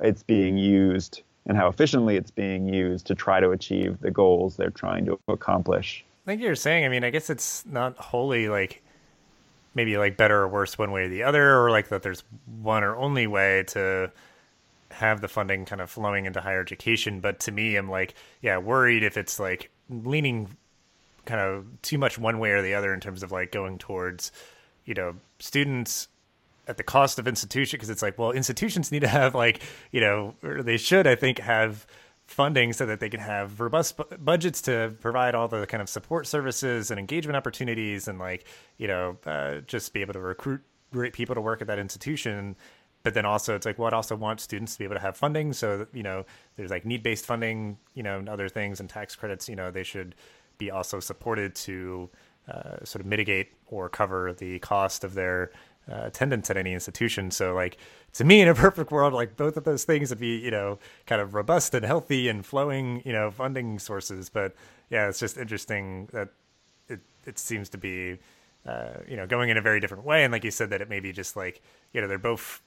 it's 0.00 0.22
being 0.22 0.56
used 0.56 1.22
and 1.46 1.56
how 1.56 1.68
efficiently 1.68 2.16
it's 2.16 2.30
being 2.30 2.72
used 2.72 3.06
to 3.06 3.14
try 3.14 3.38
to 3.40 3.50
achieve 3.50 4.00
the 4.00 4.10
goals 4.10 4.56
they're 4.56 4.70
trying 4.70 5.04
to 5.04 5.18
accomplish. 5.28 6.04
Like 6.26 6.40
you're 6.40 6.54
saying, 6.54 6.84
I 6.84 6.88
mean, 6.88 7.04
I 7.04 7.10
guess 7.10 7.28
it's 7.28 7.64
not 7.66 7.96
wholly 7.96 8.48
like 8.48 8.82
maybe 9.74 9.98
like 9.98 10.16
better 10.16 10.40
or 10.40 10.48
worse 10.48 10.78
one 10.78 10.90
way 10.90 11.04
or 11.04 11.08
the 11.08 11.22
other, 11.22 11.58
or 11.58 11.70
like 11.70 11.88
that 11.88 12.02
there's 12.02 12.24
one 12.62 12.82
or 12.82 12.96
only 12.96 13.26
way 13.26 13.64
to 13.68 14.10
have 14.90 15.20
the 15.20 15.28
funding 15.28 15.64
kind 15.64 15.80
of 15.80 15.90
flowing 15.90 16.26
into 16.26 16.40
higher 16.40 16.60
education. 16.60 17.20
But 17.20 17.40
to 17.40 17.52
me, 17.52 17.76
I'm 17.76 17.90
like, 17.90 18.14
yeah, 18.42 18.58
worried 18.58 19.02
if 19.02 19.16
it's 19.16 19.38
like 19.38 19.70
leaning 19.88 20.48
kind 21.24 21.40
of 21.40 21.66
too 21.82 21.98
much 21.98 22.18
one 22.18 22.38
way 22.38 22.50
or 22.50 22.62
the 22.62 22.74
other 22.74 22.92
in 22.94 23.00
terms 23.00 23.22
of 23.22 23.32
like 23.32 23.52
going 23.52 23.78
towards, 23.78 24.32
you 24.84 24.94
know, 24.94 25.14
students 25.38 26.08
at 26.66 26.76
the 26.76 26.82
cost 26.82 27.18
of 27.18 27.26
institution 27.26 27.76
because 27.76 27.90
it's 27.90 28.02
like, 28.02 28.18
well, 28.18 28.30
institutions 28.30 28.92
need 28.92 29.00
to 29.00 29.08
have 29.08 29.34
like, 29.34 29.60
you 29.90 30.00
know, 30.00 30.34
or 30.42 30.62
they 30.62 30.76
should, 30.76 31.06
I 31.06 31.16
think, 31.16 31.38
have 31.38 31.86
funding 32.26 32.72
so 32.72 32.86
that 32.86 33.00
they 33.00 33.08
can 33.10 33.20
have 33.20 33.58
robust 33.60 33.96
bu- 33.96 34.16
budgets 34.16 34.62
to 34.62 34.94
provide 35.00 35.34
all 35.34 35.48
the 35.48 35.66
kind 35.66 35.82
of 35.82 35.88
support 35.88 36.28
services 36.28 36.90
and 36.90 37.00
engagement 37.00 37.36
opportunities 37.36 38.06
and 38.06 38.18
like, 38.18 38.46
you 38.78 38.86
know, 38.86 39.18
uh, 39.26 39.56
just 39.66 39.92
be 39.92 40.00
able 40.00 40.12
to 40.12 40.20
recruit 40.20 40.60
great 40.92 41.12
people 41.12 41.34
to 41.34 41.40
work 41.40 41.60
at 41.60 41.66
that 41.66 41.78
institution. 41.78 42.54
But 43.02 43.14
then 43.14 43.24
also 43.24 43.56
it's 43.56 43.66
like 43.66 43.78
well, 43.78 43.92
also 43.92 44.14
wants 44.14 44.44
students 44.44 44.74
to 44.74 44.78
be 44.78 44.84
able 44.84 44.96
to 44.96 45.00
have 45.00 45.16
funding 45.16 45.54
so 45.54 45.86
you 45.94 46.02
know 46.02 46.26
there's 46.56 46.70
like 46.70 46.84
need-based 46.84 47.24
funding 47.24 47.78
you 47.94 48.02
know 48.02 48.18
and 48.18 48.28
other 48.28 48.50
things 48.50 48.78
and 48.78 48.90
tax 48.90 49.16
credits 49.16 49.48
you 49.48 49.56
know 49.56 49.70
they 49.70 49.84
should 49.84 50.14
be 50.60 50.70
also 50.70 51.00
supported 51.00 51.56
to 51.56 52.08
uh, 52.48 52.84
sort 52.84 53.00
of 53.00 53.06
mitigate 53.06 53.48
or 53.66 53.88
cover 53.88 54.32
the 54.32 54.60
cost 54.60 55.02
of 55.02 55.14
their 55.14 55.50
uh, 55.90 56.02
attendance 56.04 56.50
at 56.50 56.56
any 56.56 56.72
institution. 56.72 57.30
So, 57.30 57.54
like 57.54 57.78
to 58.14 58.24
me, 58.24 58.40
in 58.40 58.48
a 58.48 58.54
perfect 58.66 58.92
world, 58.92 59.12
like 59.12 59.36
both 59.36 59.56
of 59.56 59.64
those 59.64 59.84
things 59.84 60.10
would 60.10 60.20
be, 60.20 60.36
you 60.36 60.50
know, 60.50 60.78
kind 61.06 61.20
of 61.20 61.34
robust 61.34 61.74
and 61.74 61.84
healthy 61.84 62.28
and 62.28 62.44
flowing, 62.46 63.02
you 63.04 63.12
know, 63.12 63.30
funding 63.30 63.78
sources. 63.78 64.28
But 64.28 64.54
yeah, 64.90 65.08
it's 65.08 65.18
just 65.18 65.36
interesting 65.36 66.08
that 66.12 66.28
it 66.88 67.00
it 67.26 67.38
seems 67.38 67.68
to 67.70 67.78
be, 67.78 68.18
uh, 68.66 68.98
you 69.08 69.16
know, 69.16 69.26
going 69.26 69.48
in 69.48 69.56
a 69.56 69.62
very 69.62 69.80
different 69.80 70.04
way. 70.04 70.22
And 70.24 70.32
like 70.32 70.44
you 70.44 70.50
said, 70.50 70.70
that 70.70 70.80
it 70.80 70.88
may 70.88 71.00
be 71.00 71.12
just 71.12 71.36
like, 71.36 71.62
you 71.92 72.00
know, 72.00 72.06
they're 72.06 72.18
both, 72.18 72.62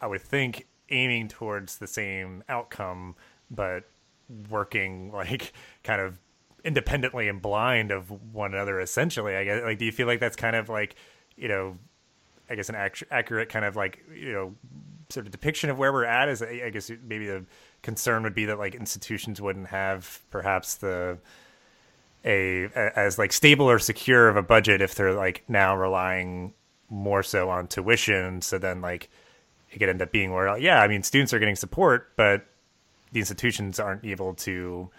I 0.00 0.06
would 0.06 0.22
think, 0.22 0.66
aiming 0.88 1.28
towards 1.28 1.78
the 1.78 1.86
same 1.86 2.44
outcome, 2.48 3.16
but 3.50 3.84
working 4.50 5.10
like 5.22 5.52
kind 5.82 6.00
of 6.00 6.18
independently 6.64 7.28
and 7.28 7.42
blind 7.42 7.90
of 7.90 8.10
one 8.32 8.54
another 8.54 8.80
essentially 8.80 9.36
i 9.36 9.44
guess 9.44 9.62
like 9.64 9.78
do 9.78 9.84
you 9.84 9.92
feel 9.92 10.06
like 10.06 10.20
that's 10.20 10.36
kind 10.36 10.56
of 10.56 10.68
like 10.68 10.94
you 11.36 11.48
know 11.48 11.76
i 12.48 12.54
guess 12.54 12.68
an 12.68 12.74
ac- 12.74 13.06
accurate 13.10 13.48
kind 13.48 13.64
of 13.64 13.76
like 13.76 14.04
you 14.14 14.32
know 14.32 14.54
sort 15.08 15.26
of 15.26 15.32
depiction 15.32 15.68
of 15.68 15.78
where 15.78 15.92
we're 15.92 16.04
at 16.04 16.28
is 16.28 16.42
i 16.42 16.70
guess 16.70 16.90
maybe 17.04 17.26
the 17.26 17.44
concern 17.82 18.22
would 18.22 18.34
be 18.34 18.44
that 18.44 18.58
like 18.58 18.74
institutions 18.74 19.40
wouldn't 19.40 19.66
have 19.66 20.20
perhaps 20.30 20.76
the 20.76 21.18
a, 22.24 22.64
a 22.64 22.98
as 22.98 23.18
like 23.18 23.32
stable 23.32 23.68
or 23.68 23.78
secure 23.78 24.28
of 24.28 24.36
a 24.36 24.42
budget 24.42 24.80
if 24.80 24.94
they're 24.94 25.14
like 25.14 25.42
now 25.48 25.76
relying 25.76 26.54
more 26.92 27.22
so 27.22 27.48
on 27.48 27.66
tuition. 27.66 28.42
So 28.42 28.58
then, 28.58 28.80
like, 28.80 29.08
it 29.70 29.78
could 29.78 29.88
end 29.88 30.02
up 30.02 30.12
being 30.12 30.30
where, 30.32 30.56
yeah, 30.58 30.80
I 30.80 30.86
mean, 30.86 31.02
students 31.02 31.32
are 31.32 31.38
getting 31.38 31.56
support, 31.56 32.12
but 32.16 32.46
the 33.10 33.20
institutions 33.20 33.80
aren't 33.80 34.04
able 34.04 34.34
to, 34.34 34.90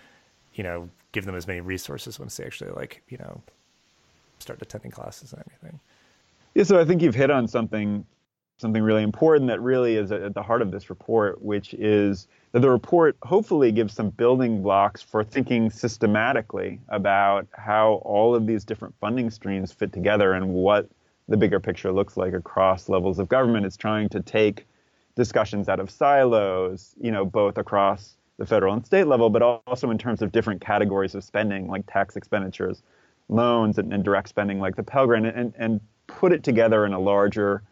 you 0.55 0.63
know, 0.63 0.89
give 1.13 1.25
them 1.25 1.35
as 1.35 1.47
many 1.47 1.61
resources 1.61 2.19
once 2.19 2.35
they 2.35 2.43
actually, 2.43 2.71
like, 2.71 3.01
you 3.07 3.17
know, 3.17 3.41
start 4.39 4.61
attending 4.61 4.91
classes 4.91 5.31
and 5.31 5.41
everything. 5.47 5.79
Yeah, 6.53 6.63
so 6.63 6.79
I 6.79 6.85
think 6.85 7.01
you've 7.01 7.15
hit 7.15 7.31
on 7.31 7.47
something 7.47 8.05
something 8.57 8.83
really 8.83 9.03
important 9.03 9.47
that 9.49 9.59
really 9.59 9.95
is 9.95 10.11
at 10.11 10.33
the 10.33 10.41
heart 10.43 10.61
of 10.61 10.71
this 10.71 10.89
report, 10.89 11.41
which 11.41 11.73
is 11.73 12.27
that 12.51 12.61
the 12.61 12.69
report 12.69 13.17
hopefully 13.23 13.71
gives 13.71 13.93
some 13.93 14.09
building 14.09 14.61
blocks 14.61 15.01
for 15.01 15.23
thinking 15.23 15.69
systematically 15.69 16.79
about 16.89 17.47
how 17.51 17.95
all 18.05 18.35
of 18.35 18.45
these 18.45 18.63
different 18.63 18.93
funding 19.01 19.29
streams 19.29 19.71
fit 19.71 19.91
together 19.91 20.33
and 20.33 20.47
what 20.47 20.87
the 21.27 21.35
bigger 21.35 21.59
picture 21.59 21.91
looks 21.91 22.15
like 22.15 22.33
across 22.33 22.89
levels 22.89 23.19
of 23.19 23.27
government. 23.27 23.65
It's 23.65 23.75
trying 23.75 24.07
to 24.09 24.21
take 24.21 24.67
discussions 25.15 25.67
out 25.67 25.79
of 25.79 25.89
silos, 25.89 26.93
you 27.01 27.11
know, 27.11 27.25
both 27.25 27.57
across 27.57 28.15
the 28.37 28.45
federal 28.45 28.73
and 28.73 28.85
state 28.85 29.07
level, 29.07 29.29
but 29.29 29.41
also 29.41 29.91
in 29.91 29.97
terms 29.97 30.21
of 30.21 30.31
different 30.31 30.61
categories 30.61 31.15
of 31.15 31.23
spending, 31.23 31.67
like 31.67 31.85
tax 31.85 32.15
expenditures, 32.15 32.81
loans, 33.29 33.77
and, 33.77 33.93
and 33.93 34.03
direct 34.03 34.29
spending, 34.29 34.59
like 34.59 34.75
the 34.75 34.83
Pell 34.83 35.05
Grant, 35.05 35.27
and, 35.27 35.53
and 35.57 35.79
put 36.07 36.31
it 36.31 36.43
together 36.43 36.85
in 36.85 36.93
a 36.93 36.99
larger 36.99 37.63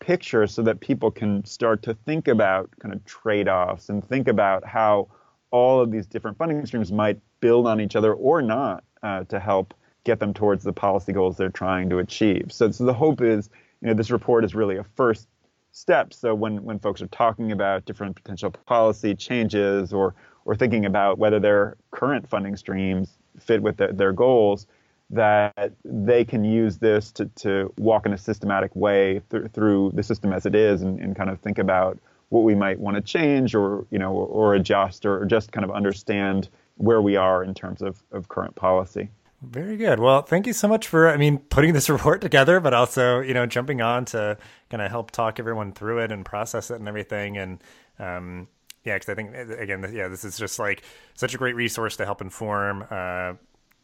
picture 0.00 0.46
so 0.46 0.62
that 0.62 0.80
people 0.80 1.10
can 1.10 1.44
start 1.44 1.82
to 1.82 1.94
think 1.94 2.28
about 2.28 2.70
kind 2.80 2.94
of 2.94 3.04
trade-offs 3.04 3.90
and 3.90 4.06
think 4.08 4.28
about 4.28 4.64
how 4.66 5.08
all 5.50 5.80
of 5.80 5.90
these 5.90 6.06
different 6.06 6.38
funding 6.38 6.64
streams 6.64 6.90
might 6.90 7.18
build 7.40 7.66
on 7.66 7.80
each 7.80 7.96
other 7.96 8.14
or 8.14 8.40
not 8.40 8.82
uh, 9.02 9.24
to 9.24 9.38
help 9.38 9.74
get 10.04 10.18
them 10.18 10.32
towards 10.32 10.64
the 10.64 10.72
policy 10.72 11.12
goals 11.12 11.36
they're 11.36 11.50
trying 11.50 11.90
to 11.90 11.98
achieve. 11.98 12.46
So, 12.50 12.70
so 12.70 12.84
the 12.84 12.94
hope 12.94 13.20
is, 13.20 13.50
you 13.82 13.88
know, 13.88 13.94
this 13.94 14.10
report 14.10 14.44
is 14.44 14.54
really 14.54 14.76
a 14.76 14.84
first 14.96 15.28
step. 15.72 16.12
So 16.12 16.34
when, 16.34 16.62
when 16.64 16.78
folks 16.78 17.02
are 17.02 17.06
talking 17.08 17.52
about 17.52 17.84
different 17.84 18.16
potential 18.16 18.50
policy 18.50 19.14
changes 19.14 19.92
or 19.92 20.14
or 20.44 20.56
thinking 20.56 20.86
about 20.86 21.18
whether 21.18 21.38
their 21.38 21.76
current 21.90 22.28
funding 22.28 22.56
streams 22.56 23.18
fit 23.38 23.62
with 23.62 23.76
their, 23.76 23.92
their 23.92 24.12
goals, 24.12 24.66
that 25.10 25.72
they 25.84 26.24
can 26.24 26.44
use 26.44 26.78
this 26.78 27.10
to, 27.12 27.26
to 27.36 27.72
walk 27.78 28.06
in 28.06 28.12
a 28.12 28.18
systematic 28.18 28.74
way 28.74 29.20
th- 29.30 29.50
through 29.52 29.90
the 29.94 30.02
system 30.02 30.32
as 30.32 30.46
it 30.46 30.54
is 30.54 30.82
and, 30.82 31.00
and, 31.00 31.16
kind 31.16 31.28
of 31.30 31.38
think 31.40 31.58
about 31.58 31.98
what 32.28 32.40
we 32.40 32.54
might 32.54 32.78
want 32.78 32.96
to 32.96 33.00
change 33.00 33.54
or 33.54 33.84
you 33.90 33.98
know 33.98 34.12
or, 34.12 34.26
or 34.26 34.54
adjust 34.54 35.04
or 35.04 35.24
just 35.24 35.50
kind 35.50 35.64
of 35.64 35.70
understand 35.70 36.48
where 36.76 37.02
we 37.02 37.16
are 37.16 37.42
in 37.42 37.52
terms 37.52 37.82
of, 37.82 38.02
of 38.12 38.28
current 38.28 38.54
policy. 38.54 39.10
Very 39.42 39.78
good. 39.78 40.00
Well, 40.00 40.22
thank 40.22 40.46
you 40.46 40.52
so 40.52 40.68
much 40.68 40.86
for, 40.86 41.08
I 41.08 41.16
mean, 41.16 41.38
putting 41.38 41.72
this 41.72 41.88
report 41.90 42.20
together, 42.20 42.60
but 42.60 42.74
also, 42.74 43.20
you 43.20 43.32
know, 43.32 43.46
jumping 43.46 43.80
on 43.80 44.04
to 44.06 44.36
kind 44.68 44.82
of 44.82 44.90
help 44.90 45.10
talk 45.10 45.38
everyone 45.40 45.72
through 45.72 46.00
it 46.00 46.12
and 46.12 46.24
process 46.24 46.70
it 46.70 46.78
and 46.78 46.86
everything. 46.86 47.38
And, 47.38 47.62
um, 47.98 48.48
yeah, 48.84 48.96
because 48.96 49.08
I 49.08 49.14
think 49.14 49.34
again, 49.34 49.90
yeah, 49.94 50.08
this 50.08 50.24
is 50.24 50.38
just 50.38 50.58
like 50.58 50.82
such 51.14 51.34
a 51.34 51.38
great 51.38 51.54
resource 51.54 51.96
to 51.96 52.04
help 52.04 52.20
inform, 52.20 52.84
uh, 52.90 53.32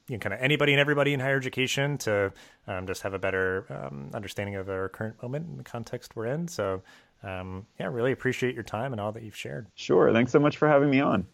you 0.09 0.17
know, 0.17 0.19
kind 0.19 0.35
of 0.35 0.41
anybody 0.41 0.73
and 0.73 0.81
everybody 0.81 1.13
in 1.13 1.21
higher 1.21 1.37
education 1.37 1.99
to 1.99 2.33
um, 2.67 2.87
just 2.87 3.03
have 3.03 3.15
a 3.15 3.19
better 3.19 3.67
um, 3.71 4.11
understanding 4.15 4.57
of 4.57 4.69
our 4.69 4.89
current 4.89 5.21
moment 5.23 5.47
and 5.47 5.59
the 5.59 5.65
context 5.65 6.17
we're 6.17 6.27
in. 6.27 6.49
So, 6.49 6.83
um, 7.23 7.67
yeah, 7.81 7.87
really 7.87 8.13
appreciate 8.13 8.55
your 8.55 8.63
time 8.63 8.93
and 8.93 9.01
all 9.01 9.13
that 9.13 9.23
you've 9.23 9.37
shared. 9.37 9.67
Sure. 9.75 10.13
Thanks 10.13 10.33
so 10.33 10.39
much 10.39 10.59
for 10.59 10.69
having 10.69 10.91
me 10.91 11.01
on. 11.01 11.27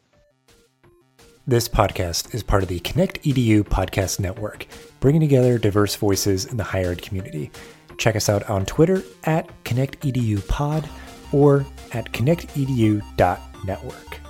This 1.44 1.68
podcast 1.68 2.36
is 2.36 2.44
part 2.44 2.62
of 2.62 2.68
the 2.68 2.78
Connect 2.78 3.20
EDU 3.24 3.64
podcast 3.64 4.20
network, 4.20 4.64
bringing 5.00 5.20
together 5.20 5.58
diverse 5.58 5.96
voices 5.96 6.44
in 6.44 6.56
the 6.56 6.62
higher 6.62 6.92
ed 6.92 7.02
community. 7.02 7.50
Check 7.98 8.14
us 8.14 8.28
out 8.28 8.48
on 8.48 8.64
Twitter 8.64 9.02
at 9.24 9.50
ConnectEDUPod 9.64 10.88
or 11.32 11.66
at 11.90 12.12
connectedu.network. 12.12 14.20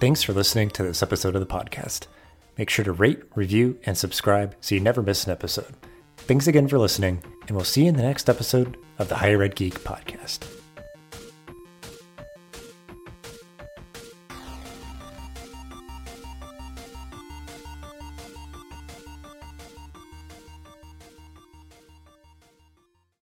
Thanks 0.00 0.22
for 0.22 0.34
listening 0.34 0.68
to 0.70 0.82
this 0.82 1.02
episode 1.02 1.34
of 1.34 1.40
the 1.40 1.46
podcast. 1.46 2.06
Make 2.58 2.68
sure 2.68 2.84
to 2.84 2.92
rate, 2.92 3.22
review, 3.34 3.78
and 3.84 3.96
subscribe 3.96 4.54
so 4.60 4.74
you 4.74 4.82
never 4.82 5.00
miss 5.00 5.24
an 5.24 5.32
episode. 5.32 5.74
Thanks 6.18 6.46
again 6.46 6.68
for 6.68 6.78
listening, 6.78 7.22
and 7.48 7.56
we'll 7.56 7.64
see 7.64 7.84
you 7.84 7.88
in 7.88 7.96
the 7.96 8.02
next 8.02 8.28
episode 8.28 8.76
of 8.98 9.08
the 9.08 9.16
Higher 9.16 9.42
Ed 9.42 9.56
Geek 9.56 9.80
podcast. 9.80 10.59